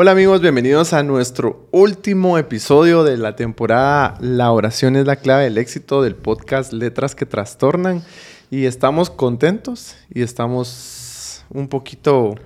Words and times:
Hola 0.00 0.12
amigos, 0.12 0.40
bienvenidos 0.40 0.92
a 0.92 1.02
nuestro 1.02 1.66
último 1.72 2.38
episodio 2.38 3.02
de 3.02 3.16
la 3.16 3.34
temporada 3.34 4.16
La 4.20 4.52
oración 4.52 4.94
es 4.94 5.06
la 5.06 5.16
clave 5.16 5.42
del 5.42 5.58
éxito 5.58 6.02
del 6.02 6.14
podcast 6.14 6.72
Letras 6.72 7.16
que 7.16 7.26
Trastornan. 7.26 8.04
Y 8.48 8.66
estamos 8.66 9.10
contentos 9.10 9.96
y 10.14 10.22
estamos 10.22 11.44
un 11.50 11.66
poquito, 11.66 12.36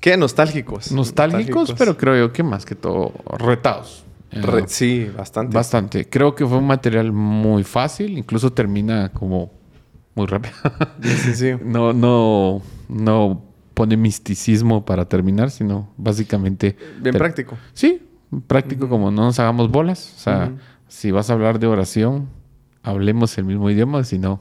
¿qué? 0.00 0.18
Nostálgicos. 0.18 0.92
Nostálgicos, 0.92 1.72
pero 1.78 1.96
creo 1.96 2.14
yo 2.14 2.32
que 2.34 2.42
más 2.42 2.66
que 2.66 2.74
todo 2.74 3.10
retados. 3.38 4.04
Re- 4.30 4.68
sí, 4.68 5.10
bastante. 5.16 5.56
Bastante. 5.56 6.06
Creo 6.10 6.34
que 6.34 6.44
fue 6.44 6.58
un 6.58 6.66
material 6.66 7.10
muy 7.10 7.64
fácil, 7.64 8.18
incluso 8.18 8.52
termina 8.52 9.10
como 9.14 9.50
muy 10.14 10.26
rápido. 10.26 10.54
Sí, 11.00 11.08
sí, 11.08 11.34
sí. 11.36 11.52
no, 11.64 11.94
no, 11.94 12.60
no 12.90 13.55
pone 13.76 13.94
misticismo 13.98 14.86
para 14.86 15.04
terminar, 15.06 15.50
sino 15.50 15.92
básicamente. 15.98 16.76
Bien 16.98 17.14
práctico. 17.14 17.58
Sí, 17.74 18.00
práctico 18.46 18.88
como 18.88 19.10
no 19.10 19.24
nos 19.26 19.38
hagamos 19.38 19.70
bolas. 19.70 20.14
O 20.16 20.20
sea, 20.20 20.50
si 20.88 21.10
vas 21.10 21.28
a 21.28 21.34
hablar 21.34 21.58
de 21.58 21.66
oración, 21.66 22.26
hablemos 22.82 23.36
el 23.36 23.44
mismo 23.44 23.68
idioma, 23.68 24.02
si 24.02 24.18
no, 24.18 24.40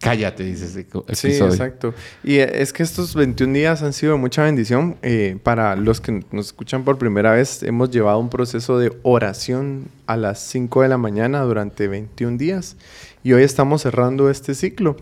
cállate, 0.00 0.44
dice 0.44 0.66
ese 0.66 0.86
co- 0.86 1.06
Sí, 1.14 1.28
exacto. 1.28 1.94
Y 2.22 2.34
eh, 2.36 2.60
es 2.62 2.74
que 2.74 2.82
estos 2.82 3.14
21 3.14 3.54
días 3.54 3.82
han 3.82 3.94
sido 3.94 4.12
de 4.12 4.18
mucha 4.18 4.42
bendición. 4.44 4.96
Eh, 5.00 5.38
para 5.42 5.74
los 5.74 6.02
que 6.02 6.22
nos 6.30 6.46
escuchan 6.48 6.84
por 6.84 6.98
primera 6.98 7.32
vez, 7.32 7.62
hemos 7.62 7.88
llevado 7.90 8.18
un 8.18 8.28
proceso 8.28 8.78
de 8.78 8.92
oración 9.02 9.86
a 10.06 10.18
las 10.18 10.40
5 10.40 10.82
de 10.82 10.88
la 10.88 10.98
mañana 10.98 11.40
durante 11.40 11.88
21 11.88 12.36
días. 12.36 12.76
Y 13.24 13.32
hoy 13.32 13.44
estamos 13.44 13.80
cerrando 13.82 14.28
este 14.28 14.54
ciclo. 14.54 14.96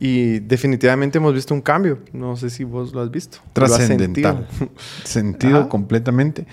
Y 0.00 0.40
definitivamente 0.40 1.18
hemos 1.18 1.34
visto 1.34 1.52
un 1.52 1.60
cambio. 1.60 1.98
No 2.12 2.34
sé 2.36 2.48
si 2.48 2.64
vos 2.64 2.94
lo 2.94 3.02
has 3.02 3.10
visto. 3.10 3.38
¿Lo 3.54 3.64
has 3.64 3.76
Trascendental. 3.76 4.48
sentido? 5.04 5.58
Ajá. 5.60 5.68
completamente. 5.68 6.46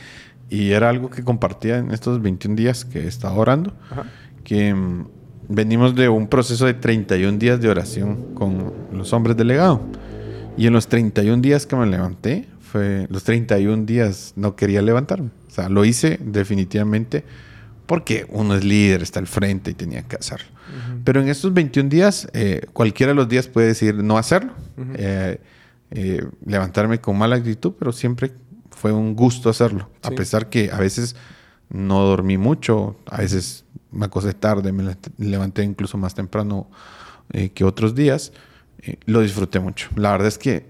Y 0.49 0.71
era 0.71 0.89
algo 0.89 1.09
que 1.09 1.23
compartía 1.23 1.77
en 1.77 1.91
estos 1.91 2.21
21 2.21 2.55
días 2.57 2.83
que 2.85 3.07
estaba 3.07 3.35
orando. 3.35 3.73
Ajá. 3.89 4.03
que 4.43 4.73
mm, 4.73 5.07
venimos 5.49 5.95
de 5.95 6.09
un 6.09 6.27
proceso 6.27 6.65
de 6.65 6.73
31 6.73 7.37
días 7.37 7.59
de 7.61 7.69
oración 7.69 8.33
con 8.33 8.73
los 8.91 9.13
hombres 9.13 9.37
del 9.37 9.47
legado. 9.47 9.81
Y 10.57 10.67
en 10.67 10.73
los 10.73 10.87
31 10.87 11.41
días 11.41 11.65
que 11.65 11.75
me 11.75 11.85
levanté, 11.85 12.47
fue 12.59 13.07
los 13.09 13.23
31 13.23 13.85
días 13.85 14.33
no 14.35 14.55
quería 14.55 14.81
levantarme. 14.81 15.29
O 15.47 15.51
sea, 15.51 15.69
lo 15.69 15.85
hice 15.85 16.19
definitivamente 16.21 17.23
porque 17.85 18.25
uno 18.29 18.55
es 18.55 18.63
líder, 18.65 19.01
está 19.01 19.19
al 19.19 19.27
frente 19.27 19.71
y 19.71 19.73
tenía 19.73 20.01
que 20.03 20.17
hacerlo. 20.17 20.47
Pero 21.03 21.21
en 21.21 21.29
estos 21.29 21.53
21 21.53 21.89
días, 21.89 22.27
eh, 22.33 22.61
cualquiera 22.73 23.11
de 23.11 23.15
los 23.15 23.27
días 23.29 23.47
puede 23.47 23.67
decir 23.67 23.95
no 24.03 24.17
hacerlo, 24.17 24.53
eh, 24.95 25.39
eh, 25.91 26.25
levantarme 26.45 26.99
con 26.99 27.17
mala 27.17 27.35
actitud, 27.37 27.73
pero 27.79 27.91
siempre 27.91 28.33
fue 28.71 28.91
un 28.91 29.15
gusto 29.15 29.49
hacerlo. 29.49 29.89
A 30.03 30.09
pesar 30.17 30.49
que 30.49 30.69
a 30.71 30.77
veces 30.79 31.15
no 31.69 32.01
dormí 32.03 32.37
mucho, 32.37 32.97
a 33.05 33.17
veces 33.21 33.63
me 33.91 34.05
acosté 34.05 34.33
tarde, 34.33 34.71
me 34.71 34.83
le- 34.83 34.97
levanté 35.17 35.63
incluso 35.63 35.97
más 35.97 36.13
temprano 36.13 36.69
que 37.53 37.63
otros 37.65 37.93
días, 37.95 38.31
lo 39.05 39.19
disfruté 39.21 39.59
mucho. 39.59 39.89
La 39.95 40.11
verdad 40.11 40.27
es 40.29 40.37
que 40.37 40.65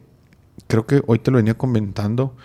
creo 0.68 0.88
que 0.88 1.04
hoy 1.06 1.20
te 1.20 1.30
lo 1.30 1.38
venía 1.38 1.54
comentando, 1.56 2.36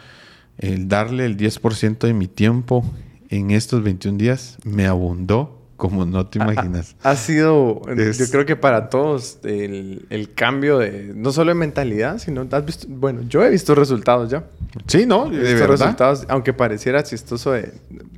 el 0.59 0.87
darle 0.89 1.25
el 1.25 1.37
10% 1.39 2.07
de 2.07 2.13
mi 2.13 2.29
tiempo 2.29 2.85
en 3.31 3.51
estos 3.53 3.83
21 3.83 4.19
días 4.19 4.59
me 4.65 4.87
abundó 4.87 5.62
como 5.77 6.05
no 6.07 6.27
te 6.27 6.39
imaginas. 6.39 6.95
Ha 7.03 7.17
sido, 7.17 7.83
Es- 7.97 8.19
yo 8.19 8.27
creo 8.31 8.47
que 8.47 8.55
para 8.57 8.89
todos, 8.89 9.39
el, 9.43 10.07
el 10.11 10.33
cambio 10.35 10.79
de, 10.79 11.13
no 11.15 11.33
solo 11.33 11.51
de 11.51 11.55
mentalidad, 11.57 12.19
sino, 12.19 12.47
has 12.51 12.65
visto, 12.65 12.87
bueno, 12.89 13.23
yo 13.29 13.43
he 13.45 13.51
visto 13.51 13.75
resultados 13.75 14.31
ya. 14.31 14.45
Sí, 14.87 15.07
¿no? 15.07 15.27
He 15.27 15.31
visto 15.31 15.45
verdad. 15.55 15.69
resultados, 15.69 16.25
aunque 16.29 16.53
pareciera 16.53 17.03
chistoso, 17.03 17.53
de, 17.53 17.73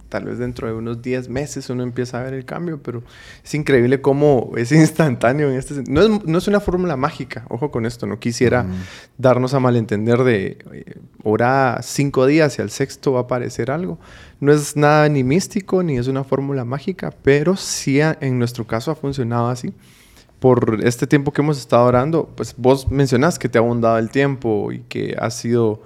tal 0.08 0.24
vez 0.24 0.38
dentro 0.38 0.68
de 0.68 0.74
unos 0.74 1.00
10 1.02 1.28
meses 1.28 1.68
uno 1.70 1.82
empieza 1.82 2.20
a 2.20 2.24
ver 2.24 2.34
el 2.34 2.44
cambio, 2.44 2.80
pero 2.82 3.02
es 3.42 3.54
increíble 3.54 4.00
cómo 4.00 4.52
es 4.56 4.70
instantáneo 4.72 5.50
en 5.50 5.56
este 5.56 5.82
no 5.88 6.02
es, 6.02 6.24
no 6.26 6.38
es 6.38 6.46
una 6.48 6.60
fórmula 6.60 6.96
mágica, 6.96 7.46
ojo 7.48 7.70
con 7.70 7.86
esto, 7.86 8.06
no 8.06 8.18
quisiera 8.20 8.62
Ujú. 8.62 8.72
darnos 9.18 9.54
a 9.54 9.60
malentender 9.60 10.22
de 10.22 10.58
eh, 10.72 10.94
ora 11.22 11.80
cinco 11.82 12.26
días 12.26 12.58
y 12.58 12.62
al 12.62 12.70
sexto 12.70 13.12
va 13.12 13.20
a 13.20 13.22
aparecer 13.22 13.70
algo. 13.70 13.98
No 14.44 14.52
es 14.52 14.76
nada 14.76 15.08
ni 15.08 15.24
místico 15.24 15.82
ni 15.82 15.96
es 15.96 16.06
una 16.06 16.22
fórmula 16.22 16.66
mágica, 16.66 17.14
pero 17.22 17.56
sí 17.56 17.98
en 17.98 18.38
nuestro 18.38 18.66
caso 18.66 18.90
ha 18.90 18.94
funcionado 18.94 19.48
así. 19.48 19.72
Por 20.38 20.80
este 20.84 21.06
tiempo 21.06 21.32
que 21.32 21.40
hemos 21.40 21.58
estado 21.58 21.86
orando, 21.86 22.28
pues 22.36 22.54
vos 22.58 22.90
mencionás 22.90 23.38
que 23.38 23.48
te 23.48 23.56
ha 23.56 23.62
abundado 23.62 23.96
el 23.96 24.10
tiempo 24.10 24.70
y 24.70 24.80
que 24.80 25.16
ha 25.18 25.30
sido 25.30 25.80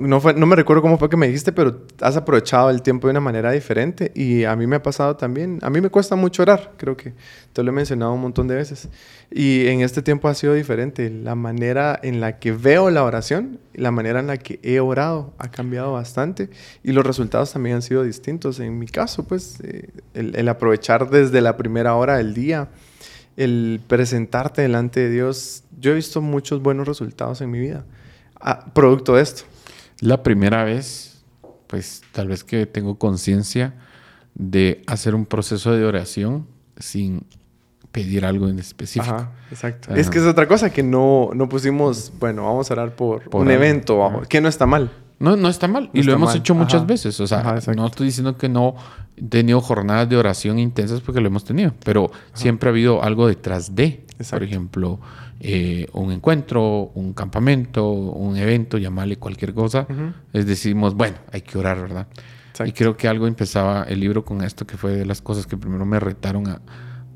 no, 0.00 0.20
fue, 0.20 0.34
no 0.34 0.46
me 0.46 0.56
recuerdo 0.56 0.82
cómo 0.82 0.98
fue 0.98 1.08
que 1.08 1.16
me 1.16 1.26
dijiste, 1.26 1.52
pero 1.52 1.82
has 2.00 2.16
aprovechado 2.16 2.70
el 2.70 2.82
tiempo 2.82 3.06
de 3.06 3.12
una 3.12 3.20
manera 3.20 3.50
diferente 3.50 4.12
y 4.14 4.44
a 4.44 4.54
mí 4.56 4.66
me 4.66 4.76
ha 4.76 4.82
pasado 4.82 5.16
también. 5.16 5.58
A 5.62 5.70
mí 5.70 5.80
me 5.80 5.90
cuesta 5.90 6.16
mucho 6.16 6.42
orar, 6.42 6.72
creo 6.76 6.96
que 6.96 7.14
te 7.52 7.62
lo 7.62 7.70
he 7.70 7.72
mencionado 7.72 8.12
un 8.12 8.20
montón 8.20 8.48
de 8.48 8.54
veces. 8.54 8.88
Y 9.30 9.66
en 9.66 9.80
este 9.80 10.02
tiempo 10.02 10.28
ha 10.28 10.34
sido 10.34 10.54
diferente. 10.54 11.10
La 11.10 11.34
manera 11.34 11.98
en 12.02 12.20
la 12.20 12.38
que 12.38 12.52
veo 12.52 12.90
la 12.90 13.04
oración, 13.04 13.58
la 13.74 13.90
manera 13.90 14.20
en 14.20 14.26
la 14.26 14.36
que 14.36 14.60
he 14.62 14.80
orado 14.80 15.32
ha 15.38 15.50
cambiado 15.50 15.92
bastante 15.92 16.50
y 16.82 16.92
los 16.92 17.06
resultados 17.06 17.52
también 17.52 17.76
han 17.76 17.82
sido 17.82 18.02
distintos. 18.02 18.60
En 18.60 18.78
mi 18.78 18.86
caso, 18.86 19.24
pues, 19.24 19.60
eh, 19.62 19.88
el, 20.14 20.36
el 20.36 20.48
aprovechar 20.48 21.10
desde 21.10 21.40
la 21.40 21.56
primera 21.56 21.94
hora 21.94 22.16
del 22.16 22.34
día, 22.34 22.68
el 23.36 23.80
presentarte 23.86 24.62
delante 24.62 25.00
de 25.00 25.10
Dios, 25.10 25.64
yo 25.78 25.92
he 25.92 25.94
visto 25.94 26.20
muchos 26.20 26.62
buenos 26.62 26.86
resultados 26.86 27.40
en 27.40 27.50
mi 27.50 27.58
vida, 27.58 27.84
ah, 28.40 28.66
producto 28.72 29.16
de 29.16 29.22
esto. 29.22 29.44
La 30.02 30.22
primera 30.24 30.64
vez, 30.64 31.22
pues 31.68 32.02
tal 32.10 32.26
vez 32.26 32.42
que 32.42 32.66
tengo 32.66 32.98
conciencia 32.98 33.74
de 34.34 34.82
hacer 34.88 35.14
un 35.14 35.26
proceso 35.26 35.72
de 35.72 35.84
oración 35.84 36.46
sin 36.76 37.24
pedir 37.92 38.24
algo 38.24 38.48
en 38.48 38.58
específico. 38.58 39.14
Ajá, 39.14 39.30
exacto. 39.50 39.94
Es 39.94 40.10
que 40.10 40.18
es 40.18 40.24
otra 40.24 40.48
cosa 40.48 40.70
que 40.70 40.82
no, 40.82 41.30
no 41.34 41.48
pusimos, 41.48 42.12
bueno, 42.18 42.44
vamos 42.46 42.68
a 42.70 42.74
orar 42.74 42.96
por, 42.96 43.22
Por 43.30 43.42
un 43.42 43.48
algo. 43.48 43.62
evento, 43.62 43.98
vamos, 43.98 44.18
Ajá. 44.22 44.28
que 44.28 44.40
no 44.40 44.48
está 44.48 44.66
mal. 44.66 44.90
No, 45.20 45.36
no 45.36 45.48
está 45.48 45.68
mal. 45.68 45.84
No 45.92 46.00
y 46.00 46.02
lo 46.02 46.14
hemos 46.14 46.30
mal. 46.30 46.38
hecho 46.38 46.52
muchas 46.56 46.80
Ajá. 46.80 46.86
veces. 46.86 47.20
O 47.20 47.26
sea, 47.28 47.38
Ajá, 47.38 47.72
no 47.76 47.86
estoy 47.86 48.06
diciendo 48.06 48.36
que 48.36 48.48
no 48.48 48.74
he 49.16 49.22
tenido 49.22 49.60
jornadas 49.60 50.08
de 50.08 50.16
oración 50.16 50.58
intensas 50.58 51.00
porque 51.00 51.20
lo 51.20 51.28
hemos 51.28 51.44
tenido, 51.44 51.74
pero 51.84 52.10
siempre 52.32 52.68
ha 52.68 52.72
habido 52.72 53.04
algo 53.04 53.28
detrás 53.28 53.76
de. 53.76 54.04
Por 54.30 54.42
ejemplo, 54.42 55.00
eh, 55.40 55.86
un 55.92 56.12
encuentro, 56.12 56.90
un 56.94 57.12
campamento, 57.12 57.90
un 57.90 58.36
evento, 58.36 58.78
llamarle 58.78 59.16
cualquier 59.16 59.54
cosa. 59.54 59.86
Ujú. 59.88 60.12
Les 60.32 60.46
decimos, 60.46 60.94
bueno, 60.94 61.16
hay 61.32 61.42
que 61.42 61.58
orar, 61.58 61.80
¿verdad? 61.80 62.06
Exacto. 62.50 62.68
Y 62.68 62.72
creo 62.72 62.96
que 62.96 63.08
algo 63.08 63.26
empezaba 63.26 63.84
el 63.84 64.00
libro 64.00 64.24
con 64.24 64.42
esto, 64.42 64.66
que 64.66 64.76
fue 64.76 64.92
de 64.92 65.06
las 65.06 65.22
cosas 65.22 65.46
que 65.46 65.56
primero 65.56 65.84
me 65.86 65.98
retaron 66.00 66.46
a, 66.48 66.60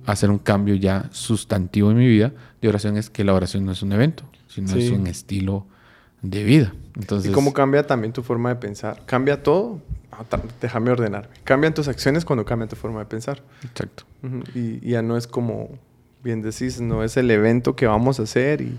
a 0.07 0.13
hacer 0.13 0.31
un 0.31 0.39
cambio 0.39 0.75
ya 0.75 1.09
sustantivo 1.13 1.91
en 1.91 1.99
mi 1.99 2.07
vida 2.07 2.33
de 2.63 2.69
oración, 2.69 2.97
es 2.97 3.11
que 3.11 3.23
la 3.25 3.35
oración 3.35 3.65
no 3.65 3.73
es 3.73 3.83
un 3.83 3.93
evento, 3.93 4.25
sino 4.49 4.69
Sí. 4.69 4.87
es 4.87 4.91
un 4.91 5.07
estilo 5.07 5.67
de 6.23 6.43
vida. 6.45 6.73
Entonces, 6.97 7.31
y 7.31 7.35
cómo 7.35 7.53
cambia 7.53 7.87
también 7.87 8.13
tu 8.13 8.23
forma 8.23 8.49
de 8.49 8.57
pensar. 8.57 9.03
Cambia 9.07 9.43
todo. 9.43 9.81
Ah, 10.11 10.25
déjame 10.63 10.91
ordenarme. 10.91 11.29
Cambian 11.45 11.75
tus 11.75 11.89
acciones 11.89 12.25
cuando 12.25 12.47
cambia 12.47 12.67
tu 12.67 12.75
forma 12.77 13.01
de 13.01 13.05
pensar. 13.05 13.43
Exacto. 13.63 14.05
Y 14.55 14.81
ya 14.89 15.03
no 15.03 15.19
es 15.19 15.27
como, 15.27 15.69
bien 16.23 16.43
decís, 16.43 16.81
no 16.81 17.03
es 17.05 17.17
el 17.17 17.31
evento 17.31 17.77
que 17.77 17.87
vamos 17.87 18.21
a 18.21 18.25
hacer. 18.25 18.61
Y, 18.61 18.79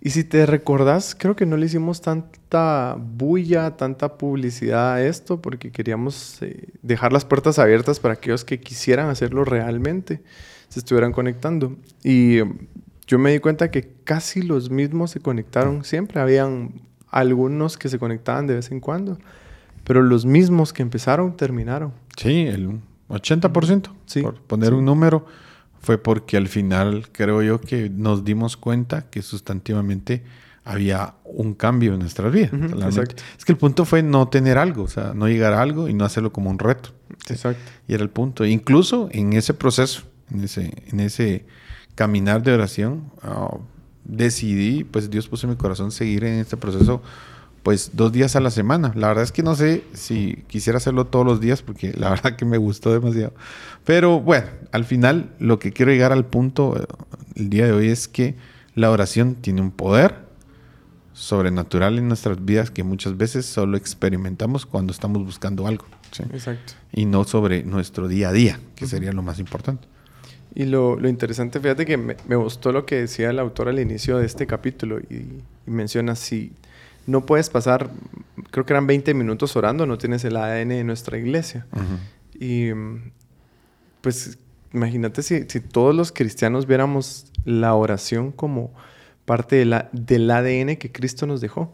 y 0.00 0.10
si 0.10 0.24
te 0.24 0.46
recordás, 0.46 1.16
creo 1.18 1.34
que 1.34 1.44
no 1.46 1.56
le 1.56 1.66
hicimos 1.66 2.00
tanta 2.00 2.96
bulla, 2.98 3.76
tanta 3.76 4.16
publicidad 4.16 4.94
a 4.94 5.04
esto, 5.04 5.40
porque 5.42 5.72
queríamos 5.72 6.40
eh, 6.42 6.68
dejar 6.82 7.12
las 7.12 7.24
puertas 7.24 7.58
abiertas 7.58 7.98
para 7.98 8.14
aquellos 8.14 8.44
que 8.44 8.60
quisieran 8.60 9.08
hacerlo 9.08 9.44
realmente, 9.44 10.22
se 10.68 10.78
estuvieran 10.78 11.12
conectando. 11.12 11.76
Y 12.04 12.38
yo 13.08 13.18
me 13.18 13.32
di 13.32 13.38
cuenta 13.40 13.70
que 13.70 13.90
casi 14.04 14.42
los 14.42 14.70
mismos 14.70 15.10
se 15.10 15.20
conectaron 15.20 15.82
siempre. 15.82 16.20
Habían 16.20 16.82
algunos 17.10 17.76
que 17.78 17.88
se 17.88 17.98
conectaban 17.98 18.46
de 18.46 18.54
vez 18.56 18.70
en 18.70 18.80
cuando, 18.80 19.18
pero 19.84 20.02
los 20.02 20.26
mismos 20.26 20.72
que 20.72 20.82
empezaron 20.82 21.36
terminaron. 21.36 21.92
Sí, 22.16 22.46
el 22.46 22.80
80%. 23.08 23.88
Sí, 24.06 24.22
Por 24.22 24.40
poner 24.42 24.68
sí. 24.70 24.74
un 24.74 24.84
número, 24.84 25.24
fue 25.80 25.98
porque 25.98 26.36
al 26.36 26.48
final 26.48 27.08
creo 27.12 27.42
yo 27.42 27.60
que 27.60 27.90
nos 27.90 28.24
dimos 28.24 28.56
cuenta 28.56 29.10
que 29.10 29.22
sustantivamente 29.22 30.24
había 30.64 31.14
un 31.24 31.54
cambio 31.54 31.94
en 31.94 32.00
nuestras 32.00 32.30
vidas. 32.30 32.52
Exacto. 32.52 33.22
Es 33.38 33.44
que 33.46 33.52
el 33.52 33.58
punto 33.58 33.86
fue 33.86 34.02
no 34.02 34.28
tener 34.28 34.58
algo, 34.58 34.82
o 34.82 34.88
sea, 34.88 35.12
no 35.14 35.26
llegar 35.26 35.54
a 35.54 35.62
algo 35.62 35.88
y 35.88 35.94
no 35.94 36.04
hacerlo 36.04 36.30
como 36.30 36.50
un 36.50 36.58
reto. 36.58 36.90
Exacto. 37.30 37.62
Y 37.86 37.94
era 37.94 38.02
el 38.02 38.10
punto. 38.10 38.44
Incluso 38.44 39.08
en 39.12 39.32
ese 39.32 39.54
proceso, 39.54 40.02
en 40.30 40.44
ese, 40.44 40.74
en 40.88 41.00
ese 41.00 41.46
caminar 41.94 42.42
de 42.42 42.52
oración, 42.52 43.10
ah, 43.22 43.56
decidí, 44.04 44.84
pues 44.84 45.08
Dios 45.08 45.26
puso 45.28 45.46
en 45.46 45.52
mi 45.52 45.56
corazón 45.56 45.90
seguir 45.90 46.24
en 46.24 46.38
este 46.38 46.58
proceso, 46.58 47.02
pues 47.68 47.90
dos 47.92 48.12
días 48.12 48.34
a 48.34 48.40
la 48.40 48.50
semana. 48.50 48.92
La 48.94 49.08
verdad 49.08 49.24
es 49.24 49.30
que 49.30 49.42
no 49.42 49.54
sé 49.54 49.84
si 49.92 50.42
quisiera 50.46 50.78
hacerlo 50.78 51.04
todos 51.04 51.26
los 51.26 51.38
días, 51.38 51.60
porque 51.60 51.92
la 51.98 52.08
verdad 52.08 52.34
que 52.34 52.46
me 52.46 52.56
gustó 52.56 52.94
demasiado. 52.94 53.34
Pero 53.84 54.20
bueno, 54.20 54.46
al 54.72 54.86
final 54.86 55.34
lo 55.38 55.58
que 55.58 55.70
quiero 55.70 55.92
llegar 55.92 56.10
al 56.10 56.24
punto 56.24 56.80
eh, 56.80 56.86
el 57.34 57.50
día 57.50 57.66
de 57.66 57.72
hoy 57.72 57.88
es 57.88 58.08
que 58.08 58.36
la 58.74 58.90
oración 58.90 59.34
tiene 59.34 59.60
un 59.60 59.70
poder 59.70 60.14
sobrenatural 61.12 61.98
en 61.98 62.08
nuestras 62.08 62.42
vidas 62.42 62.70
que 62.70 62.84
muchas 62.84 63.18
veces 63.18 63.44
solo 63.44 63.76
experimentamos 63.76 64.64
cuando 64.64 64.90
estamos 64.90 65.22
buscando 65.22 65.66
algo. 65.66 65.84
¿sí? 66.12 66.22
Exacto. 66.32 66.72
Y 66.90 67.04
no 67.04 67.24
sobre 67.24 67.64
nuestro 67.64 68.08
día 68.08 68.30
a 68.30 68.32
día, 68.32 68.60
que 68.76 68.86
sería 68.86 69.12
lo 69.12 69.20
más 69.22 69.40
importante. 69.40 69.86
Y 70.54 70.64
lo, 70.64 70.98
lo 70.98 71.06
interesante, 71.06 71.60
fíjate 71.60 71.84
que 71.84 71.98
me, 71.98 72.16
me, 72.26 72.36
gustó 72.36 72.72
lo 72.72 72.86
que 72.86 72.94
decía 72.94 73.28
el 73.28 73.38
autor 73.38 73.68
al 73.68 73.78
inicio 73.78 74.16
de 74.16 74.24
este 74.24 74.46
capítulo 74.46 75.00
y, 75.00 75.16
y, 75.16 75.42
menciona 75.66 76.14
si 76.14 76.52
no 77.08 77.24
puedes 77.24 77.48
pasar, 77.48 77.90
creo 78.50 78.66
que 78.66 78.72
eran 78.74 78.86
20 78.86 79.14
minutos 79.14 79.56
orando, 79.56 79.86
no 79.86 79.96
tienes 79.96 80.24
el 80.24 80.36
ADN 80.36 80.68
de 80.68 80.84
nuestra 80.84 81.16
iglesia. 81.16 81.66
Uh 81.72 81.78
-huh. 81.78 81.98
Y 82.38 83.10
pues 84.02 84.38
imagínate 84.74 85.22
si, 85.22 85.44
si, 85.48 85.60
todos 85.60 85.94
los 85.94 86.12
cristianos 86.12 86.66
viéramos 86.66 87.32
la 87.46 87.74
oración 87.74 88.30
como 88.30 88.74
parte 89.24 89.56
de 89.56 89.64
la, 89.64 89.88
del 89.92 90.30
ADN 90.30 90.76
que 90.76 90.92
Cristo 90.92 91.26
nos 91.26 91.40
dejó. 91.40 91.72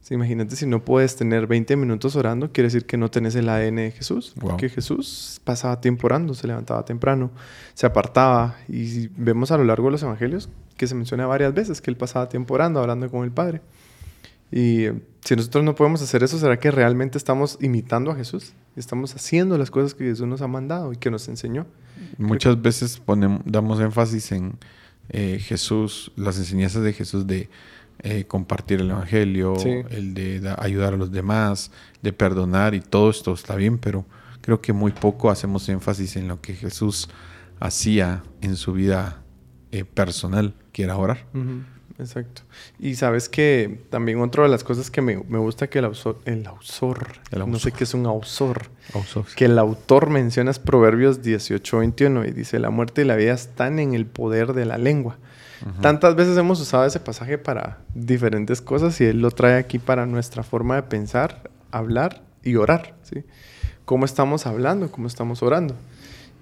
Sí, 0.00 0.14
imagínate 0.14 0.56
si 0.56 0.66
no 0.66 0.84
puedes 0.84 1.16
tener 1.16 1.46
20 1.46 1.76
minutos 1.76 2.16
orando, 2.16 2.50
quiere 2.50 2.68
decir 2.68 2.86
que 2.86 2.96
no 2.96 3.10
tenés 3.10 3.34
el 3.36 3.50
ADN 3.50 3.76
de 3.76 3.90
Jesús. 3.90 4.32
Wow. 4.36 4.50
Porque 4.50 4.70
Jesús 4.70 5.40
pasaba 5.44 5.82
tiempo 5.82 6.06
orando, 6.06 6.32
se 6.32 6.46
levantaba 6.46 6.84
temprano, 6.86 7.30
se 7.74 7.84
apartaba. 7.86 8.56
Y 8.68 9.08
vemos 9.16 9.52
a 9.52 9.58
lo 9.58 9.64
largo 9.64 9.88
de 9.88 9.92
los 9.92 10.02
evangelios 10.02 10.48
que 10.78 10.86
se 10.86 10.94
menciona 10.94 11.26
varias 11.26 11.52
veces 11.52 11.82
que 11.82 11.90
él 11.90 11.96
pasaba 11.98 12.30
tiempo 12.30 12.54
orando, 12.54 12.80
hablando 12.80 13.08
con 13.10 13.22
el 13.22 13.30
Padre. 13.30 13.60
Y 14.52 14.88
si 15.22 15.34
nosotros 15.34 15.64
no 15.64 15.74
podemos 15.74 16.02
hacer 16.02 16.22
eso, 16.22 16.38
¿será 16.38 16.58
que 16.58 16.70
realmente 16.70 17.16
estamos 17.16 17.58
imitando 17.60 18.10
a 18.10 18.14
Jesús? 18.14 18.52
Estamos 18.76 19.14
haciendo 19.14 19.56
las 19.56 19.70
cosas 19.70 19.94
que 19.94 20.04
Jesús 20.04 20.26
nos 20.26 20.42
ha 20.42 20.46
mandado 20.46 20.92
y 20.92 20.96
que 20.96 21.10
nos 21.10 21.26
enseñó. 21.28 21.66
Muchas 22.18 22.60
veces 22.60 22.98
ponemos, 22.98 23.40
damos 23.46 23.80
énfasis 23.80 24.30
en 24.32 24.58
eh, 25.08 25.38
Jesús, 25.40 26.12
las 26.16 26.36
enseñanzas 26.36 26.82
de 26.82 26.92
Jesús 26.92 27.26
de 27.26 27.48
eh, 28.00 28.24
compartir 28.24 28.80
el 28.80 28.90
evangelio, 28.90 29.56
sí. 29.58 29.70
el 29.90 30.12
de 30.12 30.40
da, 30.40 30.56
ayudar 30.58 30.94
a 30.94 30.96
los 30.96 31.10
demás, 31.10 31.70
de 32.02 32.12
perdonar 32.12 32.74
y 32.74 32.80
todo 32.80 33.10
esto 33.10 33.32
está 33.32 33.56
bien, 33.56 33.78
pero 33.78 34.04
creo 34.42 34.60
que 34.60 34.72
muy 34.72 34.92
poco 34.92 35.30
hacemos 35.30 35.68
énfasis 35.68 36.16
en 36.16 36.28
lo 36.28 36.40
que 36.40 36.54
Jesús 36.54 37.08
hacía 37.58 38.22
en 38.40 38.56
su 38.56 38.72
vida 38.72 39.22
eh, 39.70 39.84
personal, 39.84 40.54
que 40.72 40.82
era 40.82 40.96
orar. 40.96 41.26
Uh 41.32 41.38
-huh. 41.38 41.62
Exacto. 41.98 42.42
Y 42.78 42.94
sabes 42.94 43.28
que 43.28 43.84
también 43.90 44.20
otra 44.20 44.44
de 44.44 44.48
las 44.48 44.64
cosas 44.64 44.90
que 44.90 45.02
me, 45.02 45.16
me 45.28 45.38
gusta 45.38 45.68
que 45.68 45.78
el 45.78 45.84
autor, 45.84 46.18
el 46.24 46.46
autor, 46.46 47.06
el 47.30 47.50
no 47.50 47.58
sé 47.58 47.72
qué 47.72 47.84
es 47.84 47.94
un 47.94 48.06
autor, 48.06 48.70
autor, 48.94 49.26
que 49.36 49.44
el 49.44 49.58
autor 49.58 50.10
menciona 50.10 50.50
es 50.50 50.58
Proverbios 50.58 51.22
18, 51.22 51.78
21 51.78 52.24
y 52.26 52.30
dice, 52.32 52.58
la 52.58 52.70
muerte 52.70 53.02
y 53.02 53.04
la 53.04 53.16
vida 53.16 53.32
están 53.32 53.78
en 53.78 53.94
el 53.94 54.06
poder 54.06 54.52
de 54.52 54.64
la 54.64 54.78
lengua. 54.78 55.18
Tantas 55.80 56.16
veces 56.16 56.36
hemos 56.36 56.60
usado 56.60 56.84
ese 56.84 56.98
pasaje 56.98 57.38
para 57.38 57.78
diferentes 57.94 58.60
cosas 58.60 59.00
y 59.00 59.04
él 59.04 59.20
lo 59.20 59.30
trae 59.30 59.58
aquí 59.58 59.78
para 59.78 60.06
nuestra 60.06 60.42
forma 60.42 60.74
de 60.74 60.82
pensar, 60.82 61.50
hablar 61.70 62.22
y 62.42 62.56
orar. 62.56 62.96
¿sí? 63.04 63.22
¿Cómo 63.84 64.04
estamos 64.04 64.46
hablando? 64.46 64.90
¿Cómo 64.90 65.06
estamos 65.06 65.40
orando? 65.40 65.76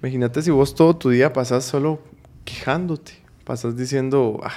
Imagínate 0.01 0.41
si 0.41 0.49
vos 0.49 0.73
todo 0.73 0.95
tu 0.95 1.09
día 1.11 1.33
pasas 1.33 1.63
solo 1.63 2.01
quejándote, 2.45 3.13
pasas 3.43 3.77
diciendo, 3.77 4.39
ah, 4.43 4.51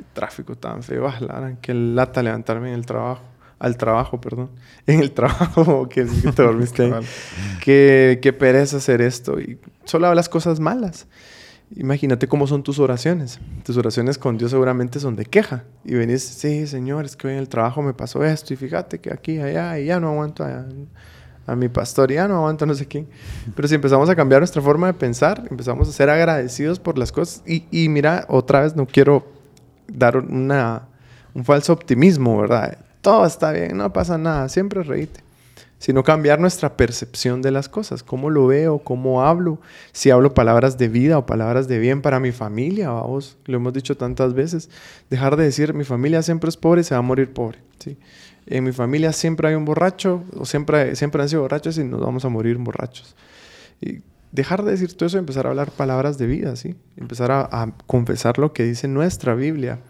qué 0.00 0.04
tráfico 0.14 0.56
tan 0.56 0.82
feo, 0.82 1.06
ah, 1.06 1.20
la, 1.20 1.56
qué 1.60 1.74
lata 1.74 2.22
levantarme 2.22 2.68
en 2.68 2.74
el 2.74 2.86
trabajo, 2.86 3.22
al 3.58 3.76
trabajo, 3.76 4.20
perdón, 4.20 4.50
en 4.86 5.00
el 5.00 5.12
trabajo 5.12 5.88
que, 5.90 6.06
que 6.06 6.32
te 6.32 6.42
dormiste 6.42 6.84
ahí. 6.84 7.04
qué, 7.62 8.18
qué 8.22 8.32
pereza 8.32 8.78
hacer 8.78 9.02
esto 9.02 9.38
y 9.38 9.58
solo 9.84 10.06
hablas 10.06 10.28
cosas 10.28 10.58
malas. 10.60 11.06
Imagínate 11.76 12.26
cómo 12.26 12.48
son 12.48 12.64
tus 12.64 12.80
oraciones. 12.80 13.38
Tus 13.62 13.76
oraciones 13.76 14.18
con 14.18 14.36
Dios 14.36 14.50
seguramente 14.50 14.98
son 14.98 15.14
de 15.14 15.24
queja. 15.24 15.62
Y 15.84 15.94
venís, 15.94 16.24
sí, 16.24 16.66
Señor, 16.66 17.04
es 17.04 17.14
que 17.14 17.28
hoy 17.28 17.34
en 17.34 17.38
el 17.38 17.48
trabajo 17.48 17.80
me 17.80 17.94
pasó 17.94 18.24
esto 18.24 18.52
y 18.52 18.56
fíjate 18.56 18.98
que 18.98 19.12
aquí, 19.12 19.38
allá, 19.38 19.78
y 19.78 19.84
ya 19.84 20.00
no 20.00 20.08
aguanto 20.08 20.42
a, 20.42 20.66
a 21.46 21.54
mi 21.54 21.68
pastor, 21.68 22.10
ya 22.10 22.26
no 22.26 22.38
aguanto 22.38 22.64
a 22.64 22.66
no 22.66 22.74
sé 22.74 22.86
quién. 22.86 23.06
Pero 23.54 23.68
si 23.68 23.76
empezamos 23.76 24.10
a 24.10 24.16
cambiar 24.16 24.40
nuestra 24.40 24.60
forma 24.60 24.88
de 24.88 24.94
pensar, 24.94 25.44
empezamos 25.48 25.88
a 25.88 25.92
ser 25.92 26.10
agradecidos 26.10 26.80
por 26.80 26.98
las 26.98 27.12
cosas. 27.12 27.44
Y, 27.46 27.66
y 27.70 27.88
mira, 27.88 28.24
otra 28.28 28.62
vez 28.62 28.74
no 28.74 28.84
quiero 28.84 29.39
dar 29.92 30.16
una, 30.16 30.82
un 31.34 31.44
falso 31.44 31.72
optimismo, 31.72 32.40
¿verdad? 32.40 32.78
Todo 33.00 33.26
está 33.26 33.52
bien, 33.52 33.76
no 33.76 33.92
pasa 33.92 34.18
nada, 34.18 34.48
siempre 34.48 34.82
reíte 34.82 35.20
sino 35.80 36.04
cambiar 36.04 36.38
nuestra 36.38 36.76
percepción 36.76 37.40
de 37.40 37.50
las 37.50 37.70
cosas, 37.70 38.02
cómo 38.02 38.28
lo 38.28 38.46
veo, 38.46 38.80
cómo 38.80 39.22
hablo, 39.22 39.58
si 39.92 40.10
hablo 40.10 40.34
palabras 40.34 40.76
de 40.76 40.88
vida 40.88 41.16
o 41.16 41.24
palabras 41.24 41.68
de 41.68 41.78
bien 41.78 42.02
para 42.02 42.20
mi 42.20 42.32
familia, 42.32 42.90
vamos, 42.90 43.38
lo 43.46 43.56
hemos 43.56 43.72
dicho 43.72 43.96
tantas 43.96 44.34
veces, 44.34 44.68
dejar 45.08 45.36
de 45.36 45.44
decir 45.44 45.72
mi 45.72 45.84
familia 45.84 46.20
siempre 46.20 46.50
es 46.50 46.58
pobre 46.58 46.84
se 46.84 46.94
va 46.94 46.98
a 46.98 47.02
morir 47.02 47.32
pobre, 47.32 47.60
¿sí? 47.78 47.96
en 48.46 48.64
mi 48.64 48.72
familia 48.72 49.14
siempre 49.14 49.48
hay 49.48 49.54
un 49.54 49.64
borracho 49.64 50.22
o 50.36 50.44
siempre, 50.44 50.96
siempre 50.96 51.22
han 51.22 51.30
sido 51.30 51.42
borrachos 51.42 51.78
y 51.78 51.84
nos 51.84 52.00
vamos 52.00 52.26
a 52.26 52.28
morir 52.28 52.58
borrachos. 52.58 53.16
Y 53.80 54.00
dejar 54.32 54.64
de 54.64 54.72
decir 54.72 54.94
todo 54.94 55.06
eso 55.06 55.16
y 55.16 55.20
empezar 55.20 55.46
a 55.46 55.50
hablar 55.50 55.70
palabras 55.70 56.18
de 56.18 56.26
vida, 56.26 56.56
¿sí? 56.56 56.74
empezar 56.96 57.30
a, 57.30 57.48
a 57.50 57.72
confesar 57.86 58.38
lo 58.38 58.52
que 58.52 58.64
dice 58.64 58.88
nuestra 58.88 59.34
Biblia 59.34 59.80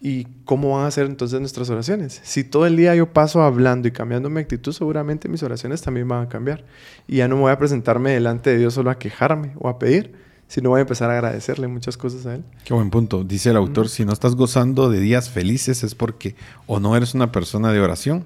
¿Y 0.00 0.26
cómo 0.44 0.76
van 0.76 0.86
a 0.86 0.90
ser 0.90 1.06
entonces 1.06 1.40
nuestras 1.40 1.68
oraciones? 1.70 2.20
Si 2.22 2.44
todo 2.44 2.66
el 2.66 2.76
día 2.76 2.94
yo 2.94 3.12
paso 3.12 3.42
hablando 3.42 3.88
y 3.88 3.90
cambiando 3.90 4.30
mi 4.30 4.40
actitud, 4.40 4.72
seguramente 4.72 5.28
mis 5.28 5.42
oraciones 5.42 5.82
también 5.82 6.06
van 6.06 6.26
a 6.26 6.28
cambiar. 6.28 6.64
Y 7.08 7.16
ya 7.16 7.28
no 7.28 7.36
me 7.36 7.42
voy 7.42 7.52
a 7.52 7.58
presentarme 7.58 8.12
delante 8.12 8.50
de 8.50 8.58
Dios 8.58 8.74
solo 8.74 8.90
a 8.90 8.98
quejarme 8.98 9.52
o 9.58 9.68
a 9.68 9.78
pedir, 9.78 10.14
sino 10.46 10.70
voy 10.70 10.78
a 10.78 10.82
empezar 10.82 11.10
a 11.10 11.14
agradecerle 11.14 11.66
muchas 11.66 11.96
cosas 11.96 12.26
a 12.26 12.36
Él. 12.36 12.44
Qué 12.64 12.74
buen 12.74 12.90
punto. 12.90 13.24
Dice 13.24 13.50
el 13.50 13.56
autor, 13.56 13.86
mm. 13.86 13.88
si 13.88 14.04
no 14.04 14.12
estás 14.12 14.36
gozando 14.36 14.88
de 14.88 15.00
días 15.00 15.30
felices 15.30 15.82
es 15.82 15.96
porque 15.96 16.36
o 16.66 16.78
no 16.78 16.96
eres 16.96 17.14
una 17.14 17.32
persona 17.32 17.72
de 17.72 17.80
oración 17.80 18.24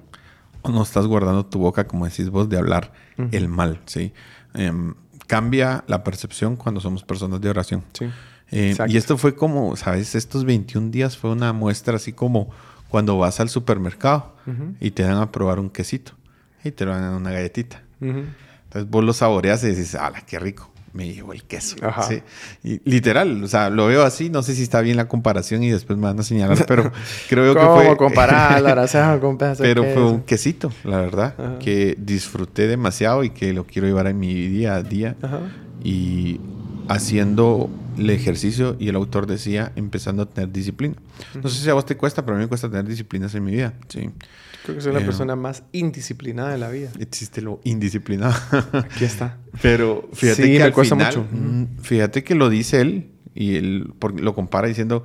o 0.61 0.71
no 0.71 0.83
estás 0.83 1.07
guardando 1.07 1.47
tu 1.47 1.59
boca, 1.59 1.87
como 1.87 2.05
decís 2.05 2.29
vos, 2.29 2.51
de 2.51 2.59
hablar 2.59 2.93
mm. 3.17 3.29
el 3.33 3.49
mal. 3.49 3.81
¿sí? 3.87 4.13
Eh, 4.55 4.73
cambia 5.27 5.85
la 5.87 6.05
percepción 6.05 6.57
cuando 6.57 6.81
somos 6.81 7.03
personas 7.03 7.41
de 7.41 7.51
oración. 7.51 7.85
Sí. 7.93 8.07
Eh, 8.51 8.77
y 8.89 8.97
esto 8.97 9.17
fue 9.17 9.35
como, 9.35 9.77
¿sabes? 9.77 10.15
Estos 10.15 10.45
21 10.45 10.91
días 10.91 11.17
fue 11.17 11.31
una 11.31 11.53
muestra 11.53 11.97
así 11.97 12.13
como 12.13 12.51
cuando 12.89 13.17
vas 13.19 13.41
al 13.41 13.49
supermercado 13.49 14.35
uh 14.47 14.51
-huh. 14.51 14.75
y 14.79 14.91
te 14.91 15.03
dan 15.03 15.17
a 15.17 15.33
probar 15.33 15.59
un 15.59 15.71
quesito 15.71 16.13
y 16.63 16.71
te 16.71 16.85
dan 16.85 17.15
una 17.15 17.31
galletita. 17.31 17.83
Uh 18.01 18.07
-huh. 18.07 18.25
Entonces 18.65 18.91
vos 18.91 19.05
lo 19.05 19.13
saboreas 19.13 19.65
y 19.65 19.69
dices, 19.69 19.95
¡ala, 19.95 20.21
qué 20.23 20.39
rico! 20.39 20.72
Me 20.93 21.13
llevo 21.13 21.33
el 21.33 21.43
queso. 21.45 21.77
¿sí? 22.07 22.23
Y 22.63 22.81
literal, 22.89 23.43
o 23.43 23.49
sea, 23.49 23.71
lo 23.71 23.87
veo 23.87 24.03
así, 24.03 24.29
no 24.29 24.43
sé 24.43 24.55
si 24.55 24.63
está 24.63 24.81
bien 24.83 24.97
la 24.97 25.09
comparación 25.09 25.63
y 25.63 25.71
después 25.71 25.99
me 25.99 26.05
van 26.05 26.21
a 26.21 26.23
señalar, 26.23 26.65
pero 26.69 26.93
creo 27.29 27.55
que 27.55 27.61
fue... 27.61 27.97
comparar 27.97 28.61
la 28.61 29.19
con 29.21 29.39
Pero 29.39 29.85
fue 29.85 30.05
un 30.05 30.23
quesito, 30.23 30.71
la 30.85 30.99
verdad, 30.99 31.35
-huh. 31.39 31.59
que 31.59 31.97
disfruté 31.99 32.67
demasiado 32.67 33.25
y 33.25 33.31
que 33.31 33.53
lo 33.53 33.65
quiero 33.65 33.89
llevar 33.89 34.07
en 34.07 34.19
mi 34.19 34.35
día 34.49 34.75
a 34.75 34.83
día. 34.83 35.17
Y 35.83 36.41
haciendo 36.89 37.71
el 37.99 38.11
ejercicio 38.11 38.77
y 38.79 38.89
el 38.89 38.97
autor 38.97 39.27
decía 39.27 39.73
empezando 39.77 40.23
a 40.23 40.27
tener 40.27 40.53
disciplina. 40.53 40.95
No 41.43 41.49
sé 41.49 41.63
si 41.63 41.71
a 41.71 41.75
vos 41.75 41.87
te 41.87 41.97
cuesta, 41.97 42.25
pero 42.25 42.37
a 42.37 42.39
mí 42.39 42.45
me 42.45 42.49
cuesta 42.49 42.69
tener 42.69 42.87
disciplinas 42.87 43.35
en 43.35 43.45
mi 43.45 43.53
vida. 43.53 43.75
Sí. 43.89 44.11
Creo 44.65 44.77
que 44.77 44.83
soy 44.83 44.93
la 44.93 45.01
eh, 45.01 45.05
persona 45.05 45.37
más 45.37 45.65
indisciplinada 45.73 46.51
de 46.51 46.59
la 46.59 46.69
vida. 46.69 46.91
Existe 46.99 47.43
lo 47.43 47.61
indisciplinado. 47.65 48.35
Aquí 48.73 49.05
está. 49.05 49.39
Pero 49.61 50.09
fíjate 50.13 50.43
sí, 50.43 50.53
que 50.53 50.59
me 50.59 50.65
al 50.65 50.73
cuesta 50.73 50.95
final, 50.95 51.17
mucho. 51.17 51.29
mm, 51.31 51.67
fíjate 51.83 52.25
que 52.25 52.35
lo 52.35 52.49
dice 52.49 52.81
él 52.81 53.11
y 53.35 53.57
él 53.57 53.93
lo 54.17 54.35
compara 54.35 54.69
diciendo 54.69 55.03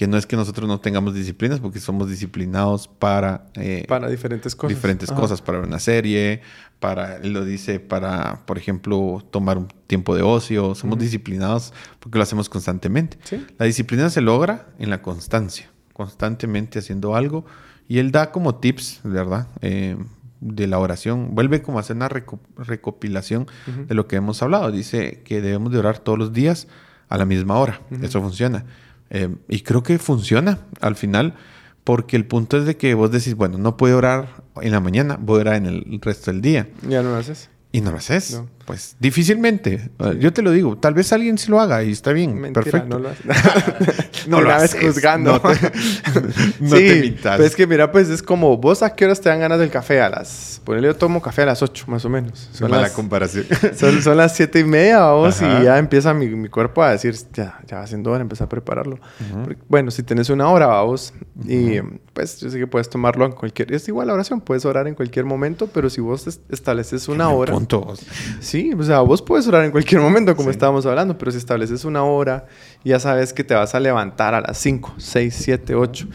que 0.00 0.06
no 0.06 0.16
es 0.16 0.24
que 0.24 0.34
nosotros 0.34 0.66
no 0.66 0.80
tengamos 0.80 1.14
disciplinas, 1.14 1.60
porque 1.60 1.78
somos 1.78 2.08
disciplinados 2.08 2.88
para... 2.88 3.48
Eh, 3.54 3.84
para 3.86 4.08
diferentes 4.08 4.56
cosas. 4.56 4.74
Diferentes 4.74 5.10
Ajá. 5.10 5.20
cosas, 5.20 5.42
para 5.42 5.58
ver 5.58 5.68
una 5.68 5.78
serie, 5.78 6.40
para, 6.78 7.16
él 7.16 7.34
lo 7.34 7.44
dice, 7.44 7.80
para, 7.80 8.46
por 8.46 8.56
ejemplo, 8.56 9.22
tomar 9.30 9.58
un 9.58 9.68
tiempo 9.86 10.16
de 10.16 10.22
ocio. 10.22 10.74
Somos 10.74 10.96
uh 10.96 10.98
-huh. 10.98 11.02
disciplinados 11.02 11.74
porque 11.98 12.16
lo 12.16 12.22
hacemos 12.22 12.48
constantemente. 12.48 13.18
¿Sí? 13.24 13.44
La 13.58 13.66
disciplina 13.66 14.08
se 14.08 14.22
logra 14.22 14.68
en 14.78 14.88
la 14.88 15.02
constancia, 15.02 15.70
constantemente 15.92 16.78
haciendo 16.78 17.14
algo. 17.14 17.44
Y 17.90 17.98
él 17.98 18.12
da 18.12 18.30
como 18.30 18.54
tips, 18.54 19.00
¿verdad? 19.02 19.48
Eh, 19.62 19.96
de 20.40 20.68
la 20.68 20.78
oración. 20.78 21.34
Vuelve 21.34 21.60
como 21.60 21.78
a 21.78 21.80
hacer 21.80 21.96
una 21.96 22.08
reco 22.08 22.38
recopilación 22.56 23.48
uh 23.66 23.70
-huh. 23.70 23.86
de 23.88 23.94
lo 23.96 24.06
que 24.06 24.14
hemos 24.14 24.40
hablado. 24.44 24.70
Dice 24.70 25.22
que 25.24 25.40
debemos 25.40 25.72
de 25.72 25.80
orar 25.80 25.98
todos 25.98 26.16
los 26.16 26.32
días 26.32 26.68
a 27.08 27.18
la 27.18 27.24
misma 27.24 27.58
hora. 27.58 27.80
Uh 27.90 27.96
-huh. 27.96 28.04
Eso 28.04 28.20
funciona. 28.20 28.64
Eh, 29.10 29.34
y 29.48 29.62
creo 29.62 29.82
que 29.82 29.98
funciona 29.98 30.60
al 30.80 30.94
final, 30.94 31.34
porque 31.82 32.14
el 32.14 32.26
punto 32.26 32.56
es 32.58 32.64
de 32.64 32.76
que 32.76 32.94
vos 32.94 33.10
decís, 33.10 33.34
bueno, 33.34 33.58
no 33.58 33.76
puedo 33.76 33.98
orar 33.98 34.44
en 34.62 34.70
la 34.70 34.78
mañana, 34.78 35.18
voy 35.20 35.38
a 35.38 35.40
orar 35.40 35.54
en 35.56 35.66
el 35.66 35.98
resto 36.00 36.30
del 36.30 36.42
día. 36.42 36.68
Ya 36.88 37.02
no 37.02 37.10
lo 37.10 37.16
haces. 37.16 37.50
Y 37.72 37.80
no 37.80 37.90
lo 37.90 37.96
haces. 37.96 38.34
No. 38.34 38.48
Pues 38.66 38.94
difícilmente. 39.00 39.90
Yo 40.18 40.32
te 40.32 40.42
lo 40.42 40.52
digo. 40.52 40.76
Tal 40.78 40.94
vez 40.94 41.12
alguien 41.12 41.38
sí 41.38 41.50
lo 41.50 41.60
haga 41.60 41.82
y 41.82 41.90
está 41.90 42.12
bien. 42.12 42.52
perfecto. 42.52 42.86
No 42.88 42.98
lo 43.00 43.08
hace. 43.08 43.22
no 44.28 44.40
lo 44.40 44.52
haces 44.52 44.80
juzgando. 44.80 45.32
No 45.32 45.40
te, 45.40 45.48
no 46.60 46.76
sí, 46.76 46.86
te 46.88 47.00
mintas. 47.00 47.36
pero 47.36 47.44
es 47.44 47.56
que 47.56 47.66
mira, 47.66 47.90
pues 47.90 48.08
es 48.10 48.22
como, 48.22 48.56
¿vos 48.58 48.82
a 48.82 48.94
qué 48.94 49.06
horas 49.06 49.20
te 49.20 49.28
dan 49.28 49.40
ganas 49.40 49.58
del 49.58 49.70
café? 49.70 50.00
A 50.00 50.08
las... 50.08 50.60
Ponele, 50.64 50.88
yo 50.88 50.94
tomo 50.96 51.20
café 51.20 51.42
a 51.42 51.46
las 51.46 51.62
8, 51.62 51.84
más 51.88 52.04
o 52.04 52.08
menos. 52.10 52.48
Son 52.52 52.70
Mala 52.70 52.82
las, 52.82 52.92
comparación. 52.92 53.46
son, 53.76 54.00
son 54.02 54.16
las 54.16 54.36
7 54.36 54.60
y 54.60 54.64
media, 54.64 55.00
vamos, 55.00 55.40
Ajá. 55.42 55.60
y 55.60 55.64
ya 55.64 55.78
empieza 55.78 56.12
mi, 56.14 56.26
mi 56.28 56.48
cuerpo 56.48 56.82
a 56.82 56.90
decir, 56.92 57.16
ya, 57.32 57.58
ya 57.66 57.78
va 57.78 57.86
siendo 57.86 58.10
hora, 58.12 58.20
empezar 58.22 58.44
a 58.44 58.48
prepararlo. 58.48 58.98
Porque, 59.44 59.60
bueno, 59.68 59.90
si 59.90 60.02
tenés 60.02 60.28
una 60.30 60.48
hora, 60.48 60.66
vamos, 60.66 61.12
y 61.46 61.78
pues 62.12 62.38
yo 62.40 62.50
sé 62.50 62.58
que 62.58 62.66
puedes 62.66 62.88
tomarlo 62.90 63.24
en 63.24 63.32
cualquier... 63.32 63.72
Es 63.72 63.88
igual 63.88 64.08
la 64.08 64.14
oración, 64.14 64.40
puedes 64.42 64.64
orar 64.64 64.86
en 64.86 64.94
cualquier 64.94 65.24
momento, 65.24 65.66
pero 65.72 65.88
si 65.90 66.00
vos 66.00 66.26
es- 66.26 66.40
estableces 66.50 67.08
una 67.08 67.30
hora... 67.30 67.52
Punto. 67.54 67.94
Sí, 68.40 68.49
o 68.78 68.82
sea, 68.82 69.00
vos 69.00 69.22
puedes 69.22 69.46
orar 69.46 69.64
en 69.64 69.70
cualquier 69.70 70.00
momento, 70.00 70.34
como 70.36 70.48
Sí. 70.48 70.54
estábamos 70.54 70.84
hablando, 70.86 71.16
pero 71.16 71.30
si 71.30 71.38
estableces 71.38 71.84
una 71.84 72.02
hora, 72.04 72.46
ya 72.84 72.98
sabes 72.98 73.32
que 73.32 73.44
te 73.44 73.54
vas 73.54 73.74
a 73.74 73.80
levantar 73.80 74.34
a 74.34 74.40
las 74.40 74.58
5, 74.58 74.94
6, 74.98 75.34
7, 75.38 75.74
8. 75.74 76.08